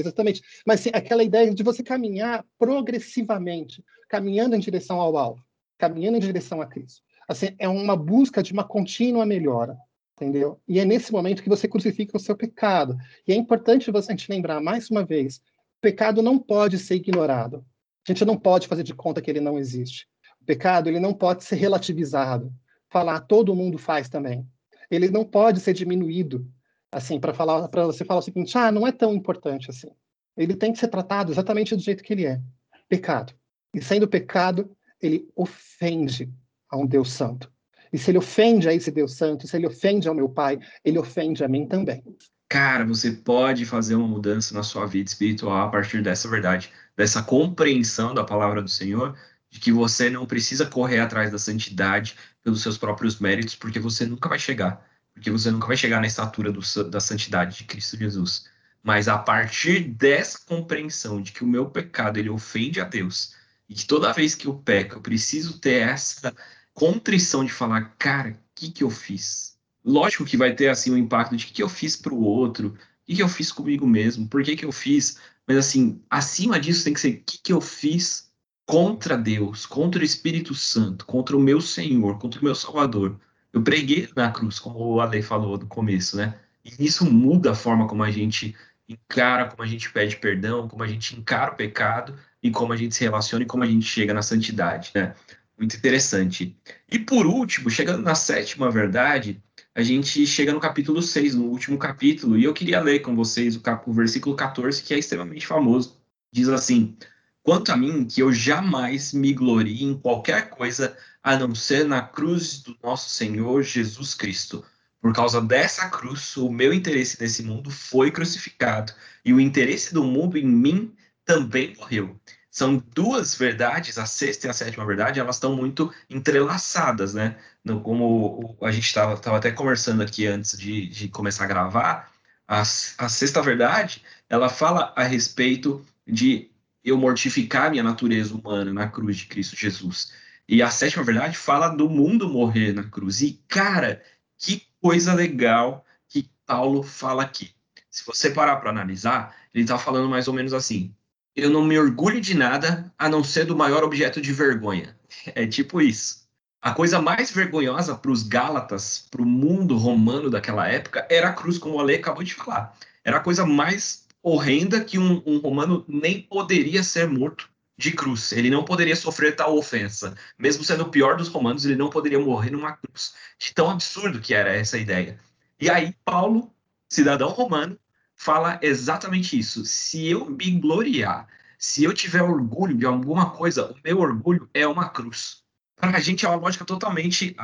Exatamente. 0.00 0.42
Mas 0.66 0.80
assim, 0.80 0.90
aquela 0.92 1.22
ideia 1.22 1.52
de 1.52 1.62
você 1.62 1.82
caminhar 1.82 2.44
progressivamente, 2.58 3.84
caminhando 4.08 4.56
em 4.56 4.60
direção 4.60 5.00
ao 5.00 5.16
alvo, 5.16 5.44
caminhando 5.78 6.16
em 6.16 6.20
direção 6.20 6.60
a 6.60 6.66
Cristo. 6.66 7.02
Assim, 7.28 7.54
é 7.58 7.68
uma 7.68 7.96
busca 7.96 8.42
de 8.42 8.52
uma 8.52 8.64
contínua 8.64 9.24
melhora, 9.24 9.76
entendeu? 10.16 10.60
E 10.66 10.80
é 10.80 10.84
nesse 10.84 11.12
momento 11.12 11.42
que 11.42 11.48
você 11.48 11.68
crucifica 11.68 12.16
o 12.16 12.20
seu 12.20 12.36
pecado. 12.36 12.96
E 13.26 13.32
é 13.32 13.36
importante 13.36 13.90
você 13.90 14.10
gente 14.10 14.30
lembrar 14.30 14.60
mais 14.60 14.90
uma 14.90 15.04
vez, 15.04 15.36
o 15.36 15.80
pecado 15.80 16.22
não 16.22 16.38
pode 16.38 16.78
ser 16.78 16.96
ignorado. 16.96 17.64
A 18.06 18.12
gente 18.12 18.24
não 18.24 18.36
pode 18.36 18.66
fazer 18.66 18.82
de 18.82 18.94
conta 18.94 19.22
que 19.22 19.30
ele 19.30 19.40
não 19.40 19.58
existe. 19.58 20.08
O 20.40 20.44
pecado 20.44 20.88
ele 20.88 20.98
não 20.98 21.14
pode 21.14 21.44
ser 21.44 21.56
relativizado. 21.56 22.52
Falar 22.88 23.20
todo 23.20 23.54
mundo 23.54 23.78
faz 23.78 24.08
também. 24.08 24.46
Ele 24.90 25.08
não 25.08 25.24
pode 25.24 25.60
ser 25.60 25.72
diminuído 25.72 26.46
assim, 26.92 27.20
para 27.20 27.32
falar 27.34 27.68
para 27.68 27.86
você 27.86 28.04
falar 28.04 28.20
o 28.20 28.22
seguinte: 28.22 28.56
"Ah, 28.56 28.72
não 28.72 28.86
é 28.86 28.92
tão 28.92 29.14
importante 29.14 29.70
assim". 29.70 29.90
Ele 30.36 30.54
tem 30.54 30.72
que 30.72 30.78
ser 30.78 30.88
tratado 30.88 31.32
exatamente 31.32 31.74
do 31.74 31.82
jeito 31.82 32.02
que 32.02 32.12
ele 32.12 32.26
é, 32.26 32.40
pecado. 32.88 33.32
E 33.74 33.82
sendo 33.82 34.08
pecado, 34.08 34.70
ele 35.00 35.28
ofende 35.36 36.32
a 36.68 36.76
um 36.76 36.86
Deus 36.86 37.12
santo. 37.12 37.50
E 37.92 37.98
se 37.98 38.10
ele 38.10 38.18
ofende 38.18 38.68
a 38.68 38.74
esse 38.74 38.90
Deus 38.90 39.16
santo, 39.16 39.46
se 39.46 39.56
ele 39.56 39.66
ofende 39.66 40.08
ao 40.08 40.14
meu 40.14 40.28
pai, 40.28 40.58
ele 40.84 40.98
ofende 40.98 41.42
a 41.42 41.48
mim 41.48 41.66
também. 41.66 42.02
Cara, 42.48 42.84
você 42.84 43.12
pode 43.12 43.64
fazer 43.64 43.94
uma 43.94 44.08
mudança 44.08 44.54
na 44.54 44.62
sua 44.62 44.86
vida 44.86 45.08
espiritual 45.08 45.68
a 45.68 45.70
partir 45.70 46.02
dessa 46.02 46.28
verdade, 46.28 46.70
dessa 46.96 47.22
compreensão 47.22 48.12
da 48.12 48.24
palavra 48.24 48.62
do 48.62 48.68
Senhor, 48.68 49.16
de 49.48 49.60
que 49.60 49.72
você 49.72 50.10
não 50.10 50.26
precisa 50.26 50.66
correr 50.66 51.00
atrás 51.00 51.30
da 51.30 51.38
santidade 51.38 52.16
pelos 52.42 52.62
seus 52.62 52.78
próprios 52.78 53.18
méritos, 53.18 53.54
porque 53.54 53.78
você 53.78 54.06
nunca 54.06 54.28
vai 54.28 54.38
chegar 54.38 54.89
porque 55.14 55.30
você 55.30 55.50
nunca 55.50 55.66
vai 55.66 55.76
chegar 55.76 56.00
na 56.00 56.06
estatura 56.06 56.52
do, 56.52 56.60
da 56.90 57.00
santidade 57.00 57.58
de 57.58 57.64
Cristo 57.64 57.96
Jesus. 57.96 58.46
Mas 58.82 59.08
a 59.08 59.18
partir 59.18 59.80
dessa 59.80 60.38
compreensão 60.46 61.20
de 61.20 61.32
que 61.32 61.44
o 61.44 61.46
meu 61.46 61.68
pecado 61.70 62.18
ele 62.18 62.30
ofende 62.30 62.80
a 62.80 62.84
Deus 62.84 63.34
e 63.68 63.74
que 63.74 63.86
toda 63.86 64.12
vez 64.12 64.34
que 64.34 64.46
eu 64.46 64.54
peco 64.54 64.96
eu 64.96 65.00
preciso 65.00 65.58
ter 65.58 65.82
essa 65.82 66.34
contrição 66.72 67.44
de 67.44 67.52
falar, 67.52 67.94
cara, 67.98 68.30
o 68.30 68.36
que 68.54 68.70
que 68.70 68.84
eu 68.84 68.90
fiz? 68.90 69.58
Lógico 69.84 70.24
que 70.24 70.36
vai 70.36 70.54
ter 70.54 70.68
assim 70.68 70.90
o 70.90 70.94
um 70.94 70.98
impacto 70.98 71.36
de 71.36 71.44
o 71.44 71.48
que 71.48 71.62
eu 71.62 71.68
fiz 71.68 71.96
para 71.96 72.14
o 72.14 72.22
outro, 72.22 72.68
o 72.68 73.06
que, 73.06 73.16
que 73.16 73.22
eu 73.22 73.28
fiz 73.28 73.52
comigo 73.52 73.86
mesmo, 73.86 74.28
por 74.28 74.42
que 74.42 74.56
que 74.56 74.64
eu 74.64 74.72
fiz, 74.72 75.18
mas 75.46 75.56
assim, 75.56 76.02
acima 76.08 76.60
disso 76.60 76.84
tem 76.84 76.94
que 76.94 77.00
ser 77.00 77.14
o 77.14 77.22
que 77.24 77.38
que 77.38 77.52
eu 77.52 77.60
fiz 77.60 78.30
contra 78.66 79.16
Deus, 79.16 79.66
contra 79.66 80.00
o 80.00 80.04
Espírito 80.04 80.54
Santo, 80.54 81.04
contra 81.04 81.36
o 81.36 81.40
meu 81.40 81.60
Senhor, 81.60 82.18
contra 82.18 82.40
o 82.40 82.44
meu 82.44 82.54
Salvador. 82.54 83.18
Eu 83.52 83.62
preguei 83.62 84.08
na 84.14 84.30
cruz, 84.30 84.58
como 84.58 84.78
o 84.78 85.00
Ale 85.00 85.22
falou 85.22 85.58
no 85.58 85.66
começo, 85.66 86.16
né? 86.16 86.38
E 86.64 86.84
isso 86.84 87.10
muda 87.10 87.52
a 87.52 87.54
forma 87.54 87.86
como 87.86 88.02
a 88.02 88.10
gente 88.10 88.54
encara, 88.88 89.48
como 89.48 89.62
a 89.62 89.66
gente 89.66 89.90
pede 89.90 90.16
perdão, 90.16 90.68
como 90.68 90.82
a 90.82 90.86
gente 90.86 91.16
encara 91.16 91.52
o 91.52 91.56
pecado 91.56 92.14
e 92.42 92.50
como 92.50 92.72
a 92.72 92.76
gente 92.76 92.94
se 92.94 93.04
relaciona 93.04 93.44
e 93.44 93.46
como 93.46 93.62
a 93.62 93.66
gente 93.66 93.84
chega 93.84 94.12
na 94.12 94.22
santidade, 94.22 94.90
né? 94.94 95.14
Muito 95.58 95.76
interessante. 95.76 96.56
E 96.90 96.98
por 96.98 97.26
último, 97.26 97.68
chegando 97.68 98.02
na 98.02 98.14
sétima 98.14 98.70
verdade, 98.70 99.42
a 99.74 99.82
gente 99.82 100.26
chega 100.26 100.52
no 100.52 100.60
capítulo 100.60 101.02
6, 101.02 101.34
no 101.34 101.44
último 101.44 101.78
capítulo, 101.78 102.36
e 102.36 102.44
eu 102.44 102.52
queria 102.52 102.80
ler 102.80 103.00
com 103.00 103.14
vocês 103.14 103.56
o, 103.56 103.60
cap... 103.60 103.88
o 103.88 103.92
versículo 103.92 104.34
14, 104.34 104.82
que 104.82 104.94
é 104.94 104.98
extremamente 104.98 105.46
famoso. 105.46 106.00
Diz 106.32 106.48
assim: 106.48 106.96
Quanto 107.42 107.72
a 107.72 107.76
mim, 107.76 108.04
que 108.04 108.22
eu 108.22 108.32
jamais 108.32 109.12
me 109.12 109.32
glorie 109.32 109.84
em 109.84 109.96
qualquer 109.96 110.50
coisa 110.50 110.96
a 111.22 111.36
não 111.36 111.54
ser 111.54 111.84
na 111.84 112.02
cruz 112.02 112.62
do 112.62 112.76
nosso 112.82 113.10
Senhor 113.10 113.62
Jesus 113.62 114.14
Cristo. 114.14 114.64
Por 115.00 115.14
causa 115.14 115.40
dessa 115.40 115.88
cruz, 115.88 116.36
o 116.36 116.50
meu 116.50 116.72
interesse 116.72 117.20
nesse 117.20 117.42
mundo 117.42 117.70
foi 117.70 118.10
crucificado 118.10 118.92
e 119.24 119.32
o 119.32 119.40
interesse 119.40 119.94
do 119.94 120.04
mundo 120.04 120.36
em 120.36 120.46
mim 120.46 120.94
também 121.24 121.74
morreu. 121.76 122.18
São 122.50 122.82
duas 122.94 123.34
verdades, 123.34 123.96
a 123.96 124.04
sexta 124.04 124.46
e 124.46 124.50
a 124.50 124.52
sétima 124.52 124.84
verdade, 124.84 125.20
elas 125.20 125.36
estão 125.36 125.54
muito 125.54 125.92
entrelaçadas, 126.08 127.14
né? 127.14 127.38
No, 127.64 127.80
como 127.80 128.56
a 128.60 128.72
gente 128.72 128.86
estava 128.86 129.14
até 129.36 129.52
conversando 129.52 130.02
aqui 130.02 130.26
antes 130.26 130.58
de, 130.58 130.86
de 130.88 131.08
começar 131.08 131.44
a 131.44 131.46
gravar, 131.46 132.10
a, 132.48 132.60
a 132.62 133.08
sexta 133.08 133.40
verdade, 133.40 134.02
ela 134.28 134.48
fala 134.48 134.92
a 134.96 135.04
respeito 135.04 135.84
de 136.06 136.49
eu 136.84 136.96
mortificar 136.96 137.70
minha 137.70 137.82
natureza 137.82 138.34
humana 138.34 138.72
na 138.72 138.88
cruz 138.88 139.18
de 139.18 139.26
Cristo 139.26 139.56
Jesus. 139.56 140.12
E 140.48 140.62
a 140.62 140.70
sétima 140.70 141.04
verdade 141.04 141.36
fala 141.36 141.68
do 141.68 141.88
mundo 141.88 142.28
morrer 142.28 142.72
na 142.72 142.84
cruz. 142.84 143.20
E, 143.20 143.40
cara, 143.46 144.02
que 144.36 144.66
coisa 144.80 145.14
legal 145.14 145.84
que 146.08 146.28
Paulo 146.46 146.82
fala 146.82 147.22
aqui. 147.22 147.50
Se 147.90 148.04
você 148.04 148.30
parar 148.30 148.56
para 148.56 148.70
analisar, 148.70 149.36
ele 149.54 149.64
está 149.64 149.78
falando 149.78 150.08
mais 150.08 150.26
ou 150.26 150.34
menos 150.34 150.52
assim: 150.52 150.94
eu 151.36 151.50
não 151.50 151.64
me 151.64 151.78
orgulho 151.78 152.20
de 152.20 152.34
nada 152.34 152.92
a 152.98 153.08
não 153.08 153.22
ser 153.22 153.44
do 153.44 153.56
maior 153.56 153.84
objeto 153.84 154.20
de 154.20 154.32
vergonha. 154.32 154.96
É 155.34 155.44
tipo 155.46 155.80
isso. 155.80 156.20
A 156.62 156.72
coisa 156.72 157.00
mais 157.00 157.30
vergonhosa 157.32 157.96
para 157.96 158.10
os 158.10 158.22
Gálatas, 158.22 159.06
para 159.10 159.22
o 159.22 159.26
mundo 159.26 159.76
romano 159.76 160.30
daquela 160.30 160.68
época, 160.68 161.06
era 161.10 161.30
a 161.30 161.32
cruz, 161.32 161.58
como 161.58 161.76
o 161.76 161.80
Ale 161.80 161.96
acabou 161.96 162.22
de 162.22 162.34
falar. 162.34 162.76
Era 163.02 163.16
a 163.16 163.20
coisa 163.20 163.44
mais 163.44 164.06
horrenda 164.22 164.82
que 164.84 164.98
um, 164.98 165.22
um 165.26 165.38
romano 165.38 165.84
nem 165.88 166.22
poderia 166.22 166.82
ser 166.82 167.08
morto 167.08 167.48
de 167.76 167.92
cruz. 167.92 168.32
Ele 168.32 168.50
não 168.50 168.64
poderia 168.64 168.94
sofrer 168.94 169.34
tal 169.34 169.56
ofensa. 169.56 170.14
Mesmo 170.38 170.62
sendo 170.62 170.84
o 170.84 170.90
pior 170.90 171.16
dos 171.16 171.28
romanos, 171.28 171.64
ele 171.64 171.76
não 171.76 171.88
poderia 171.88 172.18
morrer 172.18 172.50
numa 172.50 172.72
cruz. 172.72 173.14
De 173.38 173.54
tão 173.54 173.70
absurdo 173.70 174.20
que 174.20 174.34
era 174.34 174.54
essa 174.54 174.76
ideia. 174.76 175.18
E 175.58 175.70
aí, 175.70 175.94
Paulo, 176.04 176.52
cidadão 176.88 177.30
romano, 177.30 177.78
fala 178.14 178.58
exatamente 178.62 179.38
isso. 179.38 179.64
Se 179.64 180.06
eu 180.06 180.28
me 180.28 180.50
gloriar, 180.60 181.26
se 181.58 181.84
eu 181.84 181.94
tiver 181.94 182.22
orgulho 182.22 182.76
de 182.76 182.84
alguma 182.84 183.30
coisa, 183.30 183.70
o 183.72 183.76
meu 183.82 183.98
orgulho 183.98 184.48
é 184.52 184.66
uma 184.66 184.90
cruz. 184.90 185.42
Para 185.76 185.96
a 185.96 186.00
gente 186.00 186.26
é 186.26 186.28
uma 186.28 186.36
lógica 186.36 186.64
totalmente 186.64 187.34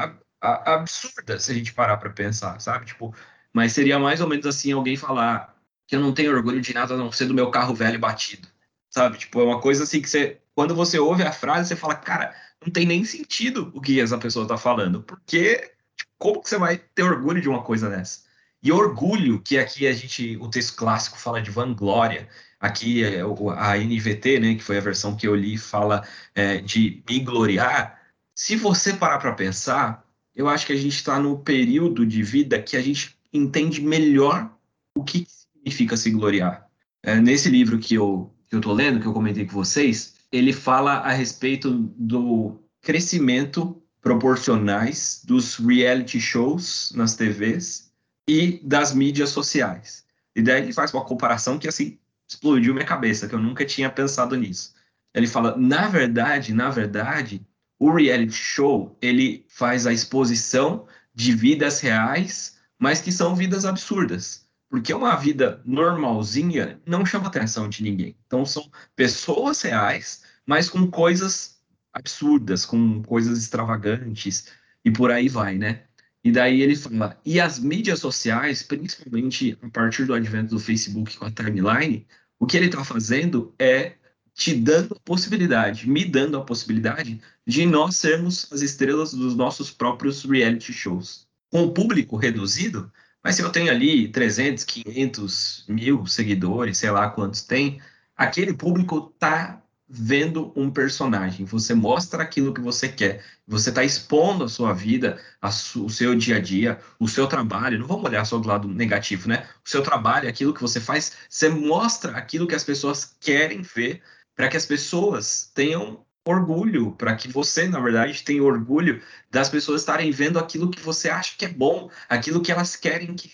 absurda 0.41 1.39
se 1.39 1.51
a 1.51 1.55
gente 1.55 1.73
parar 1.73 1.97
para 1.97 2.11
pensar, 2.11 2.61
sabe? 2.61 2.85
Tipo, 2.87 3.15
mas 3.53 3.73
seria 3.73 3.99
mais 3.99 4.21
ou 4.21 4.29
menos 4.29 4.45
assim 4.45 4.73
alguém 4.73 4.97
falar: 4.97 5.56
que 5.87 5.95
eu 5.95 6.01
não 6.01 6.13
tenho 6.13 6.35
orgulho 6.35 6.61
de 6.61 6.75
nada 6.75 6.95
a 6.95 6.97
não 6.97 7.13
ser 7.13 7.27
do 7.27 7.35
meu 7.35 7.51
carro 7.51 7.75
velho 7.75 7.99
batido, 7.99 8.49
sabe? 8.91 9.19
Tipo, 9.19 9.41
é 9.41 9.45
uma 9.45 9.61
coisa 9.61 9.85
assim 9.85 10.01
que 10.01 10.11
você, 10.11 10.39
quando 10.55 10.75
você 10.75 10.99
ouve 10.99 11.23
a 11.23 11.33
frase, 11.33 11.69
você 11.69 11.77
fala, 11.77 11.95
cara, 11.95 12.35
não 12.65 12.73
tem 12.73 12.87
nem 12.87 13.05
sentido 13.05 13.71
o 13.75 13.81
que 13.81 14.01
essa 14.01 14.19
pessoa 14.19 14.49
tá 14.49 14.57
falando, 14.57 15.03
porque 15.03 15.73
tipo, 15.97 16.11
como 16.19 16.43
que 16.43 16.49
você 16.49 16.59
vai 16.59 16.79
ter 16.79 17.03
orgulho 17.03 17.41
de 17.41 17.49
uma 17.49 17.63
coisa 17.63 17.89
dessa? 17.89 18.27
E 18.63 18.73
orgulho, 18.73 19.41
que 19.41 19.59
aqui 19.59 19.87
a 19.87 19.93
gente, 19.93 20.37
o 20.39 20.49
texto 20.49 20.77
clássico 20.77 21.19
fala 21.19 21.41
de 21.41 21.51
vanglória, 21.51 22.29
aqui 22.59 23.05
é 23.05 23.21
a 23.57 23.77
NVT, 23.77 24.41
né, 24.41 24.55
que 24.55 24.63
foi 24.63 24.79
a 24.79 24.81
versão 24.81 25.17
que 25.17 25.29
eu 25.29 25.35
li, 25.35 25.57
fala 25.57 26.07
é, 26.35 26.59
de 26.59 27.03
me 27.09 27.21
gloriar. 27.21 28.01
Se 28.35 28.57
você 28.57 28.93
parar 28.93 29.19
para 29.19 29.33
pensar, 29.33 30.05
eu 30.35 30.49
acho 30.49 30.67
que 30.67 30.73
a 30.73 30.77
gente 30.77 30.97
está 30.97 31.19
no 31.19 31.39
período 31.39 32.05
de 32.05 32.23
vida 32.23 32.61
que 32.61 32.77
a 32.77 32.83
gente 32.83 33.17
entende 33.33 33.81
melhor 33.81 34.51
o 34.97 35.05
que 35.05 35.27
significa 35.67 35.97
se 35.97 36.11
gloriar. 36.11 36.69
É, 37.03 37.17
nesse 37.21 37.49
livro 37.49 37.79
que 37.79 37.95
eu 37.95 38.33
que 38.49 38.55
eu 38.55 38.61
estou 38.61 38.73
lendo, 38.73 39.01
que 39.01 39.07
eu 39.07 39.13
comentei 39.13 39.45
com 39.45 39.55
vocês, 39.55 40.15
ele 40.31 40.53
fala 40.53 40.99
a 40.99 41.11
respeito 41.11 41.73
do 41.99 42.63
crescimento 42.81 43.83
proporcionais 44.01 45.21
dos 45.25 45.57
reality 45.57 46.21
shows 46.21 46.93
nas 46.95 47.17
TVs 47.17 47.91
e 48.29 48.61
das 48.63 48.95
mídias 48.95 49.31
sociais. 49.31 50.05
E 50.37 50.41
daí 50.41 50.63
ele 50.63 50.73
faz 50.73 50.95
uma 50.95 51.05
comparação 51.05 51.59
que 51.59 51.67
assim 51.67 51.99
explodiu 52.29 52.73
minha 52.73 52.87
cabeça, 52.87 53.27
que 53.27 53.35
eu 53.35 53.41
nunca 53.41 53.65
tinha 53.65 53.91
pensado 53.91 54.37
nisso. 54.37 54.75
Ele 55.13 55.27
fala, 55.27 55.57
na 55.57 55.89
verdade, 55.89 56.53
na 56.53 56.71
verdade, 56.71 57.45
o 57.81 57.91
reality 57.91 58.33
show 58.33 58.97
ele 59.03 59.45
faz 59.49 59.89
a 59.89 59.93
exposição 59.93 60.87
de 61.13 61.35
vidas 61.35 61.81
reais, 61.81 62.59
mas 62.79 63.01
que 63.01 63.11
são 63.11 63.35
vidas 63.35 63.65
absurdas. 63.65 64.46
Porque 64.69 64.93
uma 64.93 65.15
vida 65.17 65.61
normalzinha 65.65 66.81
não 66.85 67.07
chama 67.07 67.29
atenção 67.29 67.69
de 67.69 67.83
ninguém. 67.83 68.17
Então 68.27 68.45
são 68.45 68.69
pessoas 68.95 69.63
reais, 69.63 70.23
mas 70.45 70.69
com 70.69 70.91
coisas 70.91 71.59
absurdas, 71.93 72.65
com 72.67 73.03
coisas 73.03 73.39
extravagantes 73.39 74.49
e 74.85 74.91
por 74.91 75.11
aí 75.11 75.29
vai, 75.29 75.57
né? 75.57 75.85
E 76.23 76.33
daí 76.33 76.61
ele 76.61 76.75
fala, 76.75 77.19
e 77.25 77.41
as 77.41 77.59
mídias 77.59 78.01
sociais, 78.01 78.63
principalmente 78.63 79.57
a 79.63 79.69
partir 79.71 80.05
do 80.05 80.13
advento 80.13 80.51
do 80.51 80.59
Facebook 80.59 81.17
com 81.17 81.25
a 81.25 81.31
timeline, 81.31 82.05
o 82.39 82.47
que 82.47 82.57
ele 82.57 82.67
está 82.67 82.85
fazendo 82.85 83.55
é 83.59 83.95
te 84.35 84.53
dando 84.55 84.95
a 84.95 85.01
possibilidade, 85.01 85.89
me 85.89 86.05
dando 86.05 86.37
a 86.37 86.45
possibilidade 86.45 87.21
de 87.47 87.65
nós 87.65 87.97
sermos 87.97 88.53
as 88.53 88.61
estrelas 88.61 89.15
dos 89.15 89.35
nossos 89.35 89.71
próprios 89.71 90.25
reality 90.25 90.73
shows. 90.73 91.27
Com 91.49 91.63
o 91.63 91.73
público 91.73 92.17
reduzido, 92.17 92.93
mas 93.27 93.35
se 93.35 93.43
eu 93.43 93.51
tenho 93.51 93.73
ali 93.73 94.07
300, 94.07 94.63
500, 94.63 95.65
mil 95.67 96.07
seguidores, 96.07 96.79
sei 96.79 96.93
lá 96.93 97.11
quantos 97.11 97.43
tem, 97.43 97.83
aquele 98.17 98.53
público 98.53 99.13
tá 99.19 99.61
vendo 99.89 100.53
um 100.55 100.71
personagem, 100.71 101.45
você 101.45 101.75
mostra 101.75 102.23
aquilo 102.23 102.55
que 102.55 102.61
você 102.61 102.89
quer, 102.89 103.25
você 103.45 103.71
está 103.71 103.83
expondo 103.83 104.45
a 104.45 104.49
sua 104.49 104.73
vida, 104.73 105.21
a 105.43 105.51
su 105.51 105.87
o 105.87 105.91
seu 105.91 106.15
dia 106.15 106.37
a 106.37 106.41
dia, 106.41 106.79
o 107.01 107.09
seu 107.09 107.27
trabalho, 107.27 107.81
não 107.81 107.89
vamos 107.89 108.05
olhar 108.05 108.25
só 108.25 108.39
do 108.39 108.47
lado 108.47 108.69
negativo, 108.69 109.29
né? 109.29 109.45
O 109.65 109.69
seu 109.69 109.83
trabalho, 109.83 110.29
aquilo 110.29 110.55
que 110.55 110.63
você 110.63 110.81
faz, 110.81 111.17
você 111.29 111.49
mostra 111.49 112.13
aquilo 112.13 112.47
que 112.47 112.55
as 112.55 112.63
pessoas 112.63 113.17
querem 113.19 113.61
ver, 113.61 114.03
para 114.37 114.47
que 114.49 114.57
as 114.57 114.67
pessoas 114.67 115.51
tenham 115.53 116.06
orgulho, 116.27 116.91
para 116.93 117.15
que 117.15 117.29
você, 117.29 117.69
na 117.69 117.79
verdade, 117.79 118.25
tenha 118.25 118.43
orgulho 118.43 119.01
das 119.31 119.49
pessoas 119.49 119.81
estarem 119.81 120.11
vendo 120.11 120.39
aquilo 120.39 120.71
que 120.71 120.81
você 120.81 121.09
acha 121.09 121.37
que 121.39 121.45
é 121.45 121.49
bom, 121.49 121.89
aquilo 122.09 122.43
que 122.43 122.51
elas 122.51 122.75
querem 122.75 123.15
que, 123.15 123.31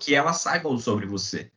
que 0.00 0.14
elas 0.14 0.40
saibam 0.40 0.76
sobre 0.76 1.06
você. 1.06 1.50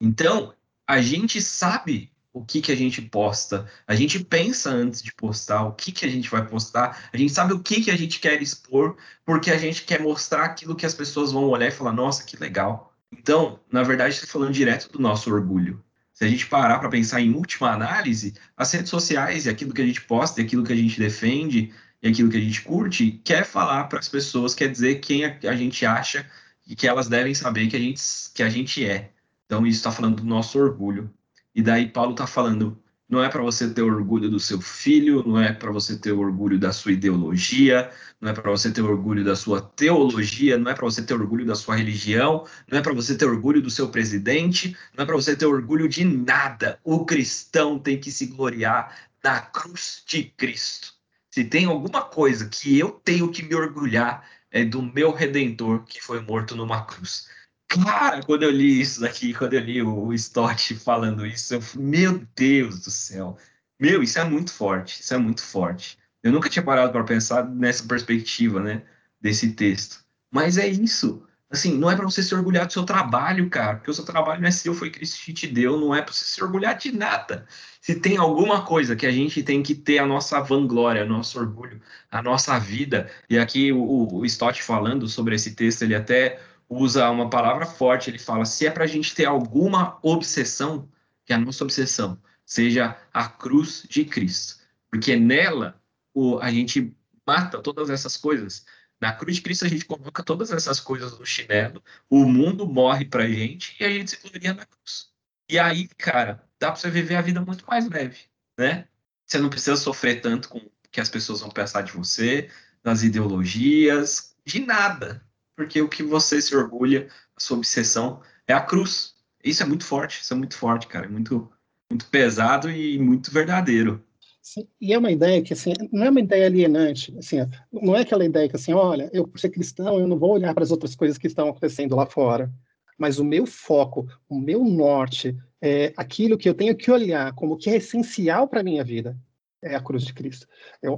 Então, 0.00 0.54
a 0.86 1.02
gente 1.02 1.42
sabe 1.42 2.10
o 2.32 2.44
que, 2.44 2.60
que 2.60 2.70
a 2.70 2.76
gente 2.76 3.02
posta, 3.02 3.68
a 3.86 3.94
gente 3.94 4.22
pensa 4.22 4.70
antes 4.70 5.02
de 5.02 5.12
postar 5.12 5.64
o 5.64 5.72
que, 5.72 5.90
que 5.90 6.06
a 6.06 6.08
gente 6.08 6.30
vai 6.30 6.46
postar, 6.46 7.10
a 7.12 7.16
gente 7.16 7.32
sabe 7.32 7.52
o 7.52 7.60
que, 7.60 7.82
que 7.82 7.90
a 7.90 7.96
gente 7.96 8.20
quer 8.20 8.40
expor, 8.40 8.96
porque 9.24 9.50
a 9.50 9.58
gente 9.58 9.82
quer 9.82 10.00
mostrar 10.00 10.44
aquilo 10.44 10.76
que 10.76 10.86
as 10.86 10.94
pessoas 10.94 11.32
vão 11.32 11.48
olhar 11.48 11.66
e 11.66 11.72
falar: 11.72 11.92
nossa, 11.92 12.24
que 12.24 12.36
legal. 12.36 12.87
Então, 13.12 13.60
na 13.70 13.82
verdade, 13.82 14.14
está 14.14 14.26
falando 14.26 14.52
direto 14.52 14.90
do 14.90 14.98
nosso 14.98 15.32
orgulho. 15.32 15.82
Se 16.12 16.24
a 16.24 16.28
gente 16.28 16.46
parar 16.46 16.78
para 16.78 16.88
pensar 16.88 17.20
em 17.20 17.32
última 17.32 17.70
análise, 17.70 18.34
as 18.56 18.72
redes 18.72 18.90
sociais 18.90 19.46
e 19.46 19.50
aquilo 19.50 19.72
que 19.72 19.82
a 19.82 19.86
gente 19.86 20.00
posta, 20.02 20.40
e 20.40 20.44
aquilo 20.44 20.64
que 20.64 20.72
a 20.72 20.76
gente 20.76 20.98
defende, 20.98 21.72
e 22.02 22.08
aquilo 22.08 22.30
que 22.30 22.36
a 22.36 22.40
gente 22.40 22.62
curte, 22.62 23.20
quer 23.24 23.44
falar 23.44 23.84
para 23.84 23.98
as 23.98 24.08
pessoas, 24.08 24.54
quer 24.54 24.68
dizer 24.70 24.96
quem 24.96 25.24
a 25.24 25.54
gente 25.54 25.86
acha 25.86 26.28
e 26.66 26.74
que 26.76 26.86
elas 26.86 27.08
devem 27.08 27.34
saber 27.34 27.68
que 27.68 27.76
a 27.76 27.80
gente, 27.80 28.02
que 28.34 28.42
a 28.42 28.48
gente 28.48 28.84
é. 28.84 29.10
Então, 29.46 29.66
isso 29.66 29.78
está 29.78 29.90
falando 29.90 30.16
do 30.16 30.24
nosso 30.24 30.58
orgulho. 30.58 31.12
E 31.54 31.62
daí, 31.62 31.88
Paulo 31.88 32.12
está 32.12 32.26
falando: 32.26 32.80
não 33.08 33.24
é 33.24 33.28
para 33.28 33.42
você 33.42 33.68
ter 33.70 33.82
orgulho 33.82 34.28
do 34.28 34.38
seu 34.38 34.60
filho, 34.60 35.24
não 35.26 35.40
é 35.40 35.52
para 35.52 35.70
você 35.72 35.96
ter 35.96 36.12
orgulho 36.12 36.58
da 36.58 36.72
sua 36.72 36.92
ideologia, 36.92 37.90
não 38.20 38.30
é 38.30 38.34
para 38.34 38.50
você 38.50 38.70
ter 38.70 38.82
orgulho 38.82 39.24
da 39.24 39.34
sua 39.34 39.62
teologia, 39.62 40.58
não 40.58 40.70
é 40.70 40.74
para 40.74 40.84
você 40.84 41.02
ter 41.02 41.14
orgulho 41.14 41.46
da 41.46 41.54
sua 41.54 41.76
religião, 41.76 42.46
não 42.70 42.78
é 42.78 42.82
para 42.82 42.92
você 42.92 43.16
ter 43.16 43.24
orgulho 43.24 43.62
do 43.62 43.70
seu 43.70 43.88
presidente, 43.88 44.76
não 44.94 45.04
é 45.04 45.06
para 45.06 45.16
você 45.16 45.34
ter 45.34 45.46
orgulho 45.46 45.88
de 45.88 46.04
nada. 46.04 46.78
O 46.84 47.06
cristão 47.06 47.78
tem 47.78 47.98
que 47.98 48.10
se 48.10 48.26
gloriar 48.26 48.94
na 49.24 49.40
cruz 49.40 50.02
de 50.06 50.24
Cristo. 50.24 50.92
Se 51.30 51.44
tem 51.44 51.64
alguma 51.64 52.02
coisa 52.02 52.48
que 52.48 52.78
eu 52.78 52.90
tenho 52.90 53.30
que 53.30 53.42
me 53.42 53.54
orgulhar, 53.54 54.24
é 54.50 54.64
do 54.64 54.82
meu 54.82 55.12
redentor 55.12 55.84
que 55.84 56.00
foi 56.00 56.20
morto 56.20 56.56
numa 56.56 56.84
cruz. 56.84 57.28
Cara, 57.68 58.22
quando 58.22 58.44
eu 58.44 58.50
li 58.50 58.80
isso 58.80 59.00
daqui, 59.00 59.34
quando 59.34 59.52
eu 59.52 59.60
li 59.60 59.82
o 59.82 60.12
Stott 60.14 60.74
falando 60.76 61.26
isso, 61.26 61.54
eu 61.54 61.60
falei, 61.60 61.86
meu 61.86 62.26
Deus 62.34 62.80
do 62.80 62.90
céu. 62.90 63.36
Meu, 63.78 64.02
isso 64.02 64.18
é 64.18 64.24
muito 64.24 64.52
forte, 64.52 65.02
isso 65.02 65.12
é 65.14 65.18
muito 65.18 65.42
forte. 65.42 65.98
Eu 66.22 66.32
nunca 66.32 66.48
tinha 66.48 66.62
parado 66.62 66.92
para 66.92 67.04
pensar 67.04 67.44
nessa 67.48 67.84
perspectiva, 67.84 68.60
né, 68.60 68.82
desse 69.20 69.52
texto. 69.52 70.02
Mas 70.30 70.56
é 70.56 70.66
isso. 70.66 71.22
Assim, 71.50 71.78
não 71.78 71.90
é 71.90 71.96
para 71.96 72.04
você 72.04 72.22
se 72.22 72.34
orgulhar 72.34 72.66
do 72.66 72.72
seu 72.72 72.84
trabalho, 72.84 73.48
cara, 73.48 73.76
porque 73.76 73.90
o 73.90 73.94
seu 73.94 74.04
trabalho 74.04 74.40
não 74.40 74.48
é 74.48 74.50
seu, 74.50 74.74
foi 74.74 74.90
Cristo 74.90 75.24
que 75.24 75.32
te 75.32 75.46
deu, 75.46 75.78
não 75.78 75.94
é 75.94 76.02
para 76.02 76.12
você 76.12 76.24
se 76.24 76.42
orgulhar 76.42 76.76
de 76.76 76.92
nada. 76.92 77.46
Se 77.80 77.94
tem 77.94 78.16
alguma 78.18 78.64
coisa 78.64 78.96
que 78.96 79.06
a 79.06 79.10
gente 79.12 79.42
tem 79.42 79.62
que 79.62 79.74
ter 79.74 79.98
a 79.98 80.06
nossa 80.06 80.40
vanglória, 80.40 81.06
nosso 81.06 81.38
orgulho, 81.38 81.80
a 82.10 82.22
nossa 82.22 82.58
vida, 82.58 83.10
e 83.30 83.38
aqui 83.38 83.72
o, 83.72 84.08
o 84.12 84.26
Stott 84.26 84.62
falando 84.62 85.08
sobre 85.08 85.34
esse 85.34 85.54
texto, 85.54 85.82
ele 85.82 85.94
até 85.94 86.38
usa 86.68 87.10
uma 87.10 87.30
palavra 87.30 87.66
forte, 87.66 88.10
ele 88.10 88.18
fala: 88.18 88.44
se 88.44 88.66
é 88.66 88.70
para 88.70 88.84
a 88.84 88.88
gente 88.88 89.14
ter 89.14 89.24
alguma 89.24 89.98
obsessão, 90.02 90.88
que 91.24 91.32
a 91.32 91.38
nossa 91.38 91.64
obsessão 91.64 92.20
seja 92.44 92.96
a 93.12 93.28
cruz 93.28 93.84
de 93.88 94.04
Cristo, 94.04 94.58
porque 94.90 95.16
nela 95.16 95.80
o, 96.14 96.38
a 96.38 96.50
gente 96.50 96.94
mata 97.26 97.60
todas 97.60 97.90
essas 97.90 98.16
coisas. 98.16 98.64
Na 99.00 99.12
cruz 99.12 99.36
de 99.36 99.42
Cristo 99.42 99.64
a 99.64 99.68
gente 99.68 99.84
coloca 99.84 100.24
todas 100.24 100.50
essas 100.50 100.80
coisas 100.80 101.16
no 101.18 101.24
chinelo, 101.24 101.82
o 102.10 102.24
mundo 102.24 102.66
morre 102.66 103.04
para 103.04 103.24
a 103.24 103.28
gente 103.28 103.76
e 103.78 103.84
a 103.84 103.90
gente 103.90 104.10
se 104.10 104.16
gloria 104.16 104.54
na 104.54 104.66
cruz. 104.66 105.08
E 105.48 105.58
aí, 105.58 105.86
cara, 105.96 106.44
dá 106.58 106.72
para 106.72 106.76
você 106.76 106.90
viver 106.90 107.14
a 107.14 107.22
vida 107.22 107.40
muito 107.40 107.64
mais 107.66 107.88
leve, 107.88 108.18
né? 108.58 108.88
Você 109.24 109.38
não 109.38 109.48
precisa 109.48 109.76
sofrer 109.76 110.20
tanto 110.20 110.48
com 110.48 110.58
o 110.58 110.70
que 110.90 111.00
as 111.00 111.08
pessoas 111.08 111.40
vão 111.40 111.50
pensar 111.50 111.82
de 111.82 111.92
você, 111.92 112.50
das 112.82 113.02
ideologias, 113.02 114.34
de 114.44 114.60
nada 114.60 115.27
porque 115.58 115.82
o 115.82 115.88
que 115.88 116.04
você 116.04 116.40
se 116.40 116.54
orgulha, 116.54 117.08
a 117.36 117.40
sua 117.40 117.56
obsessão, 117.56 118.20
é 118.46 118.52
a 118.52 118.60
cruz. 118.60 119.16
Isso 119.42 119.60
é 119.60 119.66
muito 119.66 119.84
forte, 119.84 120.22
isso 120.22 120.32
é 120.32 120.36
muito 120.36 120.56
forte, 120.56 120.86
cara, 120.86 121.06
é 121.06 121.08
muito, 121.08 121.50
muito 121.90 122.06
pesado 122.06 122.70
e 122.70 122.96
muito 122.96 123.32
verdadeiro. 123.32 124.00
Sim, 124.40 124.68
e 124.80 124.92
é 124.92 124.98
uma 124.98 125.10
ideia 125.10 125.42
que, 125.42 125.52
assim, 125.52 125.72
não 125.90 126.04
é 126.04 126.10
uma 126.10 126.20
ideia 126.20 126.46
alienante, 126.46 127.12
assim, 127.18 127.38
não 127.72 127.96
é 127.96 128.02
aquela 128.02 128.24
ideia 128.24 128.48
que, 128.48 128.54
assim, 128.54 128.72
olha, 128.72 129.10
eu 129.12 129.26
por 129.26 129.40
ser 129.40 129.48
cristão, 129.48 129.98
eu 129.98 130.06
não 130.06 130.16
vou 130.16 130.30
olhar 130.30 130.54
para 130.54 130.62
as 130.62 130.70
outras 130.70 130.94
coisas 130.94 131.18
que 131.18 131.26
estão 131.26 131.48
acontecendo 131.48 131.96
lá 131.96 132.06
fora, 132.06 132.52
mas 132.96 133.18
o 133.18 133.24
meu 133.24 133.44
foco, 133.44 134.06
o 134.28 134.38
meu 134.38 134.62
norte, 134.62 135.36
é 135.60 135.92
aquilo 135.96 136.38
que 136.38 136.48
eu 136.48 136.54
tenho 136.54 136.76
que 136.76 136.88
olhar 136.88 137.32
como 137.32 137.58
que 137.58 137.68
é 137.68 137.76
essencial 137.78 138.46
para 138.46 138.60
a 138.60 138.64
minha 138.64 138.84
vida, 138.84 139.18
é 139.62 139.74
a 139.74 139.80
cruz 139.80 140.04
de 140.04 140.14
Cristo. 140.14 140.46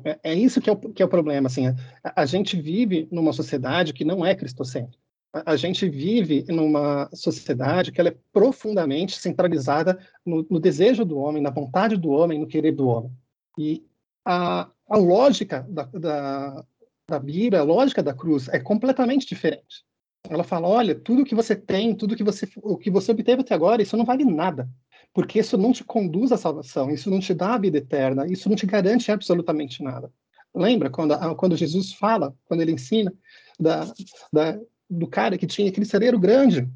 É, 0.05 0.33
é 0.33 0.35
isso 0.35 0.61
que 0.61 0.69
é, 0.69 0.73
o, 0.73 0.77
que 0.77 1.03
é 1.03 1.05
o 1.05 1.09
problema. 1.09 1.47
Assim, 1.47 1.69
a, 1.69 2.23
a, 2.23 2.27
gente 2.27 2.61
vive 2.61 3.09
numa 3.11 3.33
sociedade 3.33 3.93
que 3.93 4.05
não 4.05 4.25
é 4.25 4.35
cristocêntrica. 4.35 4.99
A, 5.33 5.53
a, 5.53 5.57
gente 5.57 5.89
vive 5.89 6.45
numa 6.49 7.09
sociedade 7.13 7.93
que 7.93 8.01
ela 8.01 8.11
é 8.11 8.17
profundamente 8.33 9.19
centralizada 9.19 9.99
no, 10.25 10.47
no, 10.51 10.61
desejo 10.61 11.05
do 11.05 11.19
homem, 11.19 11.43
na 11.43 11.51
vontade 11.51 11.97
do 11.97 12.11
homem, 12.11 12.39
no 12.39 12.47
querer 12.47 12.73
do 12.73 12.89
homem. 12.89 13.13
E 13.59 13.85
a, 14.25 14.69
a 14.89 14.97
lógica 14.97 15.67
da, 15.69 15.85
da, 15.85 16.65
da 17.09 17.19
Bíblia, 17.19 17.61
a 17.61 17.65
lógica 17.65 18.03
da 18.03 18.15
cruz 18.15 18.49
é 18.49 18.59
completamente 18.59 19.27
diferente. 19.27 19.85
Ela 20.29 20.45
fala, 20.45 20.69
olha, 20.69 20.95
tudo 20.95 21.25
que 21.25 21.35
você 21.35 21.57
tem, 21.57 21.95
tudo 21.95 22.15
que 22.15 22.23
você, 22.23 22.49
o 22.57 22.77
que 22.77 22.91
você 22.91 23.11
obteve 23.11 23.41
até 23.41 23.55
agora, 23.55 23.83
isso 23.83 23.97
não 23.97 24.05
vale 24.05 24.25
nada 24.25 24.69
porque 25.13 25.41
isso 25.41 25.57
não 25.59 25.73
te 25.73 25.85
conduz 25.85 26.33
à 26.33 26.37
salvação, 26.37 26.91
isso 26.91 27.11
não 27.11 27.19
te 27.19 27.35
dá 27.35 27.55
a 27.55 27.59
vida 27.59 27.79
eterna, 27.79 28.27
isso 28.27 28.49
não 28.49 28.57
te 28.57 28.67
garante 28.67 29.11
absolutamente 29.11 29.83
nada. 29.83 30.13
Lembra 30.55 30.91
quando, 30.91 31.15
quando 31.37 31.57
Jesus 31.57 31.93
fala, 31.93 32.35
quando 32.45 32.61
ele 32.61 32.73
ensina 32.73 33.13
da, 33.59 33.93
da, 34.33 34.59
do 34.89 35.07
cara 35.07 35.39
que 35.39 35.47
tinha 35.47 35.69
aquele 35.69 35.87
celeiro 35.87 36.19
grande, 36.19 36.69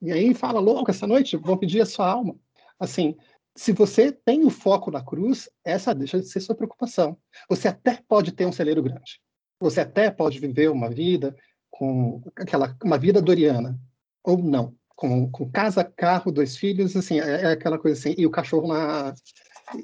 e 0.00 0.10
aí 0.10 0.34
fala, 0.34 0.60
louco, 0.60 0.90
essa 0.90 1.06
noite 1.06 1.36
vou 1.36 1.56
pedir 1.56 1.80
a 1.80 1.86
sua 1.86 2.08
alma. 2.10 2.36
Assim, 2.78 3.16
se 3.54 3.72
você 3.72 4.10
tem 4.10 4.44
o 4.44 4.50
foco 4.50 4.90
na 4.90 5.02
cruz, 5.02 5.48
essa 5.64 5.94
deixa 5.94 6.18
de 6.18 6.26
ser 6.26 6.40
sua 6.40 6.56
preocupação. 6.56 7.16
Você 7.48 7.68
até 7.68 8.00
pode 8.08 8.32
ter 8.32 8.46
um 8.46 8.52
celeiro 8.52 8.82
grande. 8.82 9.20
Você 9.60 9.80
até 9.80 10.10
pode 10.10 10.40
viver 10.40 10.70
uma 10.70 10.90
vida 10.90 11.36
com 11.70 12.20
aquela 12.36 12.76
uma 12.82 12.98
vida 12.98 13.22
doriana 13.22 13.78
ou 14.24 14.38
não 14.38 14.74
com, 15.02 15.28
com 15.28 15.50
casa, 15.50 15.82
carro, 15.82 16.30
dois 16.30 16.56
filhos, 16.56 16.96
assim, 16.96 17.18
é, 17.18 17.42
é, 17.42 17.46
aquela 17.46 17.76
coisa 17.76 17.98
assim, 17.98 18.14
e 18.16 18.24
o 18.24 18.30
cachorro 18.30 18.68
na 18.68 19.12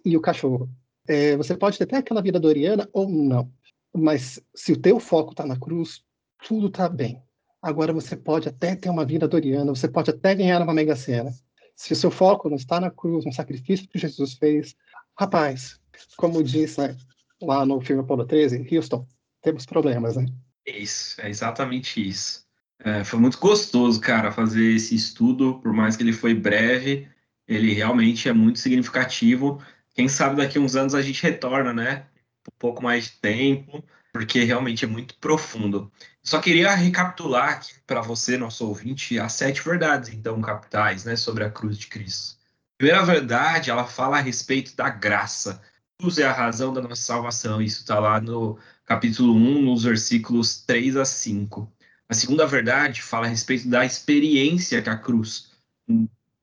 e 0.04 0.16
o 0.16 0.20
cachorro. 0.20 0.70
É, 1.09 1.37
você 1.37 1.57
pode 1.57 1.76
ter 1.76 1.85
até 1.85 1.96
aquela 1.96 2.22
vida 2.22 2.38
doriana 2.38 2.88
ou 2.92 3.09
não, 3.09 3.50
mas 3.92 4.40
se 4.54 4.70
o 4.70 4.81
teu 4.81 5.00
foco 5.00 5.33
está 5.33 5.44
na 5.44 5.59
cruz, 5.59 6.04
tudo 6.46 6.68
está 6.68 6.88
bem. 6.88 7.20
agora 7.61 7.92
você 7.92 8.16
pode 8.16 8.48
até 8.48 8.76
ter 8.76 8.90
uma 8.90 9.04
vida 9.04 9.26
doriana, 9.26 9.74
você 9.74 9.88
pode 9.88 10.11
até 10.11 10.37
ganhar 10.37 10.62
uma 10.62 10.72
mega 10.72 10.94
sena. 10.94 11.33
Se 11.74 11.92
o 11.92 11.96
seu 11.96 12.12
foco 12.12 12.48
não 12.48 12.57
está 12.57 12.78
na 12.81 12.90
cruz, 12.90 13.24
no 13.24 13.33
sacrifício 13.33 13.88
que 13.88 13.98
Jesus 13.98 14.35
fez, 14.35 14.76
rapaz, 15.18 15.81
como 16.16 16.44
diz 16.44 16.76
né, 16.76 16.96
lá 17.42 17.66
no 17.66 17.81
filme 17.81 18.02
Apolo 18.02 18.24
13, 18.24 18.68
Houston, 18.72 19.04
temos 19.42 19.66
problemas, 19.66 20.14
né? 20.16 20.26
Isso, 20.64 21.20
é 21.20 21.28
exatamente 21.28 22.07
isso. 22.07 22.47
É, 22.81 23.03
foi 23.05 23.19
muito 23.19 23.38
gostoso, 23.38 24.01
cara, 24.01 24.31
fazer 24.31 24.75
esse 24.75 24.95
estudo, 24.95 25.59
por 25.61 25.73
mais 25.73 25.97
que 25.97 26.03
ele 26.03 26.12
foi 26.12 26.33
breve, 26.35 27.09
ele 27.47 27.73
realmente 27.73 28.29
é 28.29 28.33
muito 28.33 28.59
significativo. 28.59 29.61
Quem 29.95 30.09
sabe 30.09 30.37
daqui 30.37 30.59
a 30.59 30.61
uns 30.61 30.77
anos 30.77 30.95
a 30.95 31.03
gente 31.03 31.23
retorna, 31.23 31.73
né? 31.73 32.07
Um 32.47 32.59
pouco 32.59 32.83
mais 32.83 33.05
de 33.05 33.11
tempo, 33.12 33.85
porque 34.12 34.45
realmente 34.45 34.85
é 34.85 34.88
muito 34.88 35.17
profundo. 35.19 35.91
Só 36.23 36.41
queria 36.41 36.75
recapitular 36.75 37.55
aqui 37.55 37.75
para 37.87 38.01
você, 38.01 38.37
nosso 38.37 38.67
ouvinte, 38.67 39.19
as 39.19 39.33
sete 39.33 39.62
verdades, 39.62 40.11
então, 40.11 40.41
capitais, 40.41 41.05
né, 41.05 41.17
sobre 41.17 41.45
a 41.45 41.51
cruz 41.51 41.79
de 41.79 41.87
Cristo. 41.88 42.38
Primeira 42.77 43.05
verdade, 43.05 43.71
ela 43.71 43.85
fala 43.85 44.19
a 44.19 44.21
respeito 44.21 44.77
da 44.77 44.88
graça. 44.88 45.61
Cruz 45.99 46.19
é 46.19 46.25
a 46.27 46.33
razão 46.33 46.73
da 46.73 46.81
nossa 46.81 47.03
salvação. 47.03 47.61
Isso 47.61 47.81
está 47.81 47.99
lá 47.99 48.21
no 48.21 48.59
capítulo 48.85 49.35
1, 49.35 49.62
nos 49.62 49.83
versículos 49.83 50.62
3 50.62 50.97
a 50.97 51.05
5. 51.05 51.73
A 52.09 52.14
segunda 52.14 52.47
verdade 52.47 53.03
fala 53.03 53.27
a 53.27 53.29
respeito 53.29 53.68
da 53.68 53.85
experiência 53.85 54.81
que 54.81 54.88
a 54.88 54.97
cruz 54.97 55.53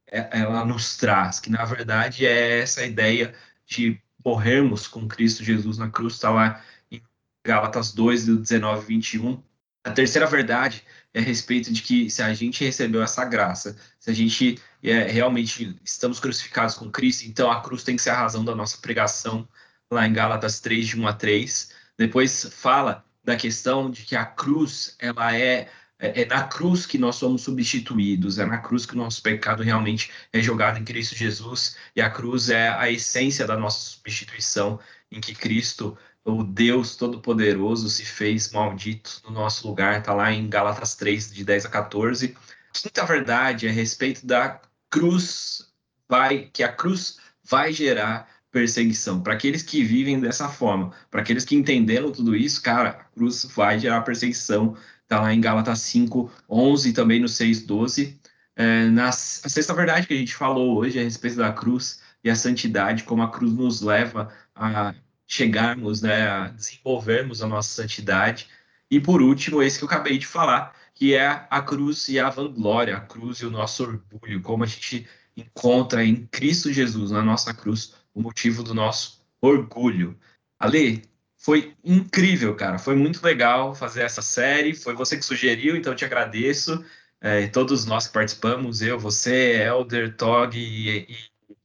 é, 0.07 0.39
ela 0.39 0.63
nos 0.63 0.95
traz, 0.95 1.39
que 1.39 1.49
na 1.49 1.65
verdade 1.65 2.25
é 2.25 2.59
essa 2.59 2.85
ideia 2.85 3.33
de 3.65 3.99
morrermos 4.23 4.87
com 4.87 5.07
Cristo 5.07 5.43
Jesus 5.43 5.77
na 5.77 5.89
cruz, 5.89 6.13
está 6.13 6.29
lá 6.29 6.63
em 6.91 7.01
Gálatas 7.43 7.91
2, 7.91 8.27
19 8.27 8.83
e 8.83 8.85
21. 8.95 9.43
A 9.83 9.91
terceira 9.91 10.27
verdade 10.27 10.83
é 11.13 11.19
a 11.19 11.23
respeito 11.23 11.73
de 11.73 11.81
que 11.81 12.09
se 12.09 12.21
a 12.21 12.33
gente 12.33 12.63
recebeu 12.63 13.01
essa 13.01 13.25
graça, 13.25 13.75
se 13.99 14.09
a 14.09 14.13
gente 14.13 14.59
é, 14.83 15.03
realmente 15.03 15.79
estamos 15.83 16.19
crucificados 16.19 16.75
com 16.75 16.91
Cristo, 16.91 17.25
então 17.25 17.51
a 17.51 17.61
cruz 17.61 17.83
tem 17.83 17.95
que 17.95 18.01
ser 18.01 18.11
a 18.11 18.19
razão 18.19 18.45
da 18.45 18.55
nossa 18.55 18.77
pregação, 18.77 19.47
lá 19.91 20.07
em 20.07 20.13
Gálatas 20.13 20.59
3, 20.59 20.87
de 20.87 20.99
1 20.99 21.07
a 21.07 21.13
3. 21.13 21.71
Depois 21.97 22.45
fala 22.51 23.05
da 23.25 23.35
questão 23.35 23.89
de 23.89 24.03
que 24.03 24.15
a 24.15 24.25
cruz 24.25 24.95
ela 24.99 25.35
é 25.35 25.67
é, 25.97 26.23
é, 26.23 26.25
na 26.25 26.43
cruz 26.43 26.85
que 26.85 26.97
nós 26.97 27.15
somos 27.15 27.43
substituídos, 27.43 28.37
é 28.37 28.45
na 28.45 28.57
cruz 28.57 28.85
que 28.85 28.93
o 28.93 28.97
nosso 28.97 29.21
pecado 29.21 29.63
realmente 29.63 30.11
é 30.33 30.41
jogado 30.41 30.77
em 30.77 30.83
Cristo 30.83 31.15
Jesus, 31.15 31.77
e 31.95 32.01
a 32.01 32.09
cruz 32.09 32.49
é 32.49 32.69
a 32.69 32.91
essência 32.91 33.47
da 33.47 33.57
nossa 33.57 33.79
substituição, 33.79 34.79
em 35.09 35.21
que 35.21 35.33
Cristo, 35.33 35.97
o 36.25 36.43
Deus 36.43 36.97
Todo-Poderoso, 36.97 37.89
se 37.89 38.03
fez 38.03 38.51
maldito 38.51 39.21
no 39.25 39.31
nosso 39.31 39.67
lugar, 39.67 39.99
está 39.99 40.13
lá 40.13 40.31
em 40.33 40.49
Gálatas 40.49 40.95
3, 40.95 41.33
de 41.33 41.45
10 41.45 41.65
a 41.65 41.69
14. 41.69 42.35
Quinta 42.73 43.05
verdade 43.05 43.67
a 43.67 43.71
respeito 43.71 44.25
da 44.25 44.61
cruz, 44.89 45.73
vai, 46.09 46.49
que 46.51 46.61
a 46.61 46.71
cruz 46.71 47.19
vai 47.41 47.71
gerar 47.71 48.27
perseguição. 48.55 49.21
Para 49.21 49.33
aqueles 49.33 49.61
que 49.61 49.83
vivem 49.83 50.17
dessa 50.17 50.47
forma, 50.47 50.93
para 51.11 51.19
aqueles 51.19 51.43
que 51.43 51.55
entenderam 51.55 52.09
tudo 52.09 52.33
isso, 52.33 52.61
cara, 52.61 52.89
a 52.89 52.93
cruz 52.93 53.45
vai 53.53 53.77
gerar 53.77 54.01
perseguição 54.01 54.77
Está 55.05 55.21
lá 55.21 55.31
em 55.31 55.39
Gálatas 55.39 55.81
5, 55.81 56.31
11 56.49 56.89
e 56.89 56.93
também 56.93 57.19
no 57.19 57.29
6, 57.29 57.61
12. 57.63 58.19
É, 58.55 58.85
na 58.87 59.09
a 59.09 59.11
sexta 59.11 59.73
verdade 59.73 60.07
que 60.07 60.13
a 60.15 60.17
gente 60.17 60.33
falou 60.33 60.77
hoje 60.77 60.99
a 60.99 61.03
respeito 61.03 61.37
da 61.37 61.53
cruz 61.53 62.01
e 62.23 62.29
a 62.29 62.35
santidade, 62.35 63.03
como 63.03 63.21
a 63.21 63.29
cruz 63.29 63.53
nos 63.53 63.81
leva 63.81 64.33
a 64.55 64.95
chegarmos, 65.27 66.01
né, 66.01 66.27
a 66.27 66.47
desenvolvermos 66.47 67.43
a 67.43 67.47
nossa 67.47 67.83
santidade. 67.83 68.47
E 68.89 68.99
por 68.99 69.21
último, 69.21 69.61
esse 69.61 69.77
que 69.77 69.83
eu 69.83 69.89
acabei 69.89 70.17
de 70.17 70.25
falar, 70.25 70.73
que 70.95 71.13
é 71.13 71.45
a 71.51 71.61
cruz 71.61 72.09
e 72.09 72.19
a 72.19 72.29
vanglória, 72.29 72.97
a 72.97 73.01
cruz 73.01 73.39
e 73.39 73.45
o 73.45 73.51
nosso 73.51 73.83
orgulho, 73.83 74.41
como 74.41 74.63
a 74.63 74.67
gente 74.67 75.07
encontra 75.37 76.03
em 76.03 76.25
Cristo 76.27 76.73
Jesus, 76.73 77.11
na 77.11 77.21
nossa 77.21 77.53
cruz, 77.53 77.93
o 78.15 78.21
motivo 78.21 78.63
do 78.63 78.73
nosso 78.73 79.19
orgulho. 79.41 80.17
Ale, 80.57 81.03
foi 81.37 81.75
incrível, 81.83 82.55
cara. 82.55 82.79
Foi 82.79 82.95
muito 82.95 83.23
legal 83.23 83.75
fazer 83.75 84.01
essa 84.01 84.21
série. 84.21 84.73
Foi 84.73 84.95
você 84.95 85.17
que 85.17 85.25
sugeriu, 85.25 85.75
então 85.75 85.93
eu 85.93 85.97
te 85.97 86.05
agradeço. 86.05 86.83
É, 87.21 87.47
todos 87.47 87.85
nós 87.85 88.07
que 88.07 88.13
participamos, 88.13 88.81
eu, 88.81 88.97
você, 88.97 89.63
Elder, 89.63 90.15
Tog 90.15 90.57
e, 90.57 91.05
e 91.09 91.15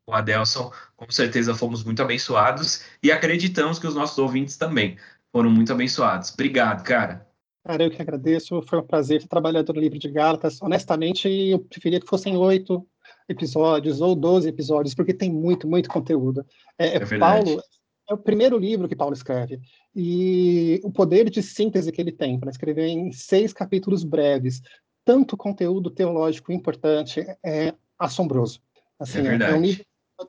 o 0.06 0.12
Adelson, 0.12 0.72
com 0.96 1.10
certeza 1.10 1.54
fomos 1.54 1.84
muito 1.84 2.02
abençoados 2.02 2.84
e 3.02 3.12
acreditamos 3.12 3.78
que 3.78 3.86
os 3.86 3.94
nossos 3.94 4.18
ouvintes 4.18 4.56
também 4.56 4.98
foram 5.32 5.50
muito 5.50 5.72
abençoados. 5.72 6.32
Obrigado, 6.32 6.82
cara. 6.82 7.26
Cara, 7.64 7.84
eu 7.84 7.90
que 7.90 8.00
agradeço. 8.00 8.60
Foi 8.62 8.78
um 8.78 8.86
prazer 8.86 9.20
ter 9.20 9.28
trabalhado 9.28 9.72
no 9.72 9.80
livro 9.80 9.98
de 9.98 10.10
Gálatas. 10.10 10.60
Honestamente, 10.60 11.28
eu 11.28 11.58
preferia 11.58 12.00
que 12.00 12.06
fossem 12.06 12.36
oito 12.36 12.86
episódios 13.30 14.00
ou 14.00 14.14
doze 14.14 14.48
episódios, 14.48 14.94
porque 14.94 15.14
tem 15.14 15.30
muito, 15.30 15.68
muito 15.68 15.88
conteúdo. 15.88 16.44
É, 16.76 16.96
é 16.96 17.18
Paulo 17.18 17.62
é 18.10 18.14
o 18.14 18.18
primeiro 18.18 18.58
livro 18.58 18.88
que 18.88 18.96
Paulo 18.96 19.14
escreve. 19.14 19.60
E 19.94 20.80
o 20.82 20.90
poder 20.90 21.30
de 21.30 21.42
síntese 21.42 21.92
que 21.92 22.00
ele 22.00 22.10
tem 22.10 22.38
para 22.40 22.50
escrever 22.50 22.88
em 22.88 23.12
seis 23.12 23.52
capítulos 23.52 24.02
breves, 24.02 24.60
tanto 25.04 25.36
conteúdo 25.36 25.90
teológico 25.90 26.52
importante, 26.52 27.24
é 27.44 27.72
assombroso. 27.96 28.60
Assim, 28.98 29.20
é, 29.20 29.50
é 29.50 29.54
um 29.54 29.60
livro 29.60 29.84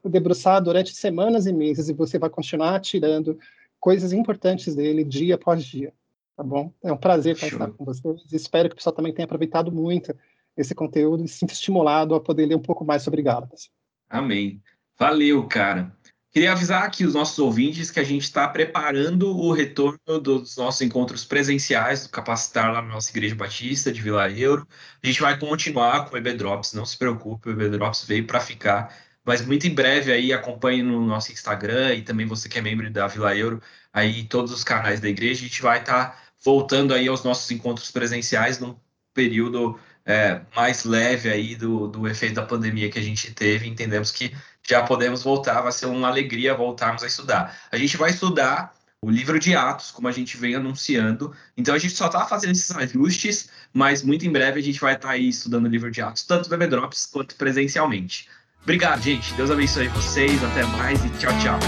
debruçado 0.06 0.66
durante 0.66 0.96
semanas 0.96 1.48
e 1.48 1.52
meses 1.52 1.90
e 1.90 1.94
você 1.94 2.20
vai 2.20 2.30
continuar 2.30 2.80
tirando 2.80 3.38
coisas 3.80 4.14
importantes 4.14 4.76
dele 4.76 5.04
dia 5.04 5.36
após 5.36 5.64
dia. 5.64 5.92
Tá 6.38 6.44
bom? 6.44 6.72
É 6.84 6.94
um 6.94 6.98
prazer 6.98 7.36
estar 7.36 7.72
com 7.72 7.84
vocês. 7.84 8.22
Espero 8.32 8.70
que 8.70 8.74
o 8.74 8.76
pessoal 8.78 8.96
também 8.96 9.14
tenha 9.14 9.26
aproveitado 9.26 9.72
muito 9.72 10.16
esse 10.58 10.76
conteúdo 10.76 11.24
e 11.24 11.28
se 11.28 11.46
estimulado 11.46 12.16
a 12.16 12.20
poder 12.20 12.46
ler 12.46 12.56
um 12.56 12.62
pouco 12.62 12.86
mais 12.86 13.04
sobre 13.04 13.22
Gálatas. 13.22 13.70
Amém. 14.10 14.62
Valeu, 14.98 15.48
cara. 15.48 15.92
Queria 16.32 16.54
avisar 16.54 16.84
aqui 16.84 17.04
os 17.04 17.14
nossos 17.14 17.38
ouvintes 17.40 17.92
que 17.92 18.00
a 18.00 18.06
gente 18.06 18.24
está 18.24 18.48
preparando 18.48 19.36
o 19.36 19.52
retorno 19.52 20.00
dos 20.22 20.56
nossos 20.56 20.80
encontros 20.82 21.26
presenciais 21.26 22.04
do 22.04 22.10
Capacitar 22.10 22.72
lá 22.72 22.82
na 22.82 22.88
nossa 22.88 23.12
Igreja 23.12 23.36
Batista 23.36 23.92
de 23.92 24.02
Vila 24.02 24.32
Euro. 24.32 24.66
A 25.04 25.08
gente 25.08 25.20
vai 25.20 25.38
continuar 25.38 26.06
com 26.06 26.16
o 26.16 26.18
EB 26.18 26.34
Drops, 26.36 26.74
não 26.74 26.86
se 26.86 26.98
preocupe, 26.98 27.50
o 27.50 27.52
EB 27.52 27.72
Drops 27.72 28.06
veio 28.06 28.26
para 28.26 28.40
ficar. 28.40 28.96
Mas 29.26 29.46
muito 29.46 29.68
em 29.68 29.74
breve 29.74 30.14
aí 30.14 30.32
acompanhe 30.32 30.82
no 30.82 31.06
nosso 31.06 31.34
Instagram 31.34 31.96
e 31.96 32.02
também 32.02 32.26
você 32.26 32.48
que 32.48 32.58
é 32.58 32.62
membro 32.62 32.90
da 32.90 33.08
Vila 33.08 33.36
Euro, 33.36 33.62
aí 33.92 34.24
todos 34.24 34.54
os 34.54 34.64
canais 34.64 35.02
da 35.02 35.10
igreja, 35.10 35.42
a 35.42 35.48
gente 35.48 35.62
vai 35.62 35.80
estar 35.80 36.12
tá 36.12 36.22
voltando 36.44 36.94
aí 36.94 37.10
aos 37.10 37.26
nossos 37.26 37.52
encontros 37.52 37.92
presenciais 37.92 38.58
num 38.58 38.76
período 39.14 39.78
é, 40.06 40.42
mais 40.56 40.84
leve 40.84 41.30
aí 41.30 41.56
do, 41.56 41.88
do 41.88 42.08
efeito 42.08 42.36
da 42.36 42.44
pandemia 42.44 42.90
que 42.90 43.00
a 43.00 43.02
gente 43.02 43.32
teve. 43.34 43.68
Entendemos 43.68 44.12
que 44.12 44.34
já 44.68 44.84
podemos 44.84 45.24
voltar, 45.24 45.62
vai 45.62 45.72
ser 45.72 45.88
uma 45.88 46.08
alegria 46.08 46.54
voltarmos 46.54 47.04
a 47.04 47.08
estudar. 47.08 47.58
A 47.72 47.78
gente 47.78 47.98
vai 47.98 48.12
estudar 48.12 48.74
o 49.04 49.10
livro 49.10 49.40
de 49.40 49.56
Atos, 49.56 49.90
como 49.90 50.08
a 50.08 50.12
gente 50.12 50.38
vem 50.38 50.54
anunciando. 50.54 51.34
Então 51.58 51.74
a 51.74 51.80
gente 51.80 51.96
só 51.96 52.06
está 52.06 52.26
fazendo 52.26 52.52
esses 52.52 52.72
ajustes, 52.72 53.50
mas 53.74 54.04
muito 54.04 54.26
em 54.26 54.32
breve 54.32 54.60
a 54.60 54.64
gente 54.64 54.80
vai 54.80 54.94
estar 54.94 55.08
tá 55.08 55.14
aí 55.16 55.30
estudando 55.30 55.66
o 55.66 55.70
livro 55.70 55.90
de 55.90 56.02
Atos, 56.02 56.24
tanto 56.24 56.56
no 56.56 56.68
Drops 56.68 57.08
quanto 57.08 57.36
presencialmente. 57.36 58.28
Obrigado, 58.62 59.02
gente. 59.02 59.34
Deus 59.34 59.50
abençoe 59.50 59.88
vocês. 59.88 60.44
Até 60.44 60.64
mais 60.66 61.04
e 61.04 61.10
tchau, 61.18 61.34
tchau. 61.40 61.60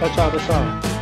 Tchau, 0.00 0.14
tchau, 0.14 0.30
pessoal. 0.32 0.99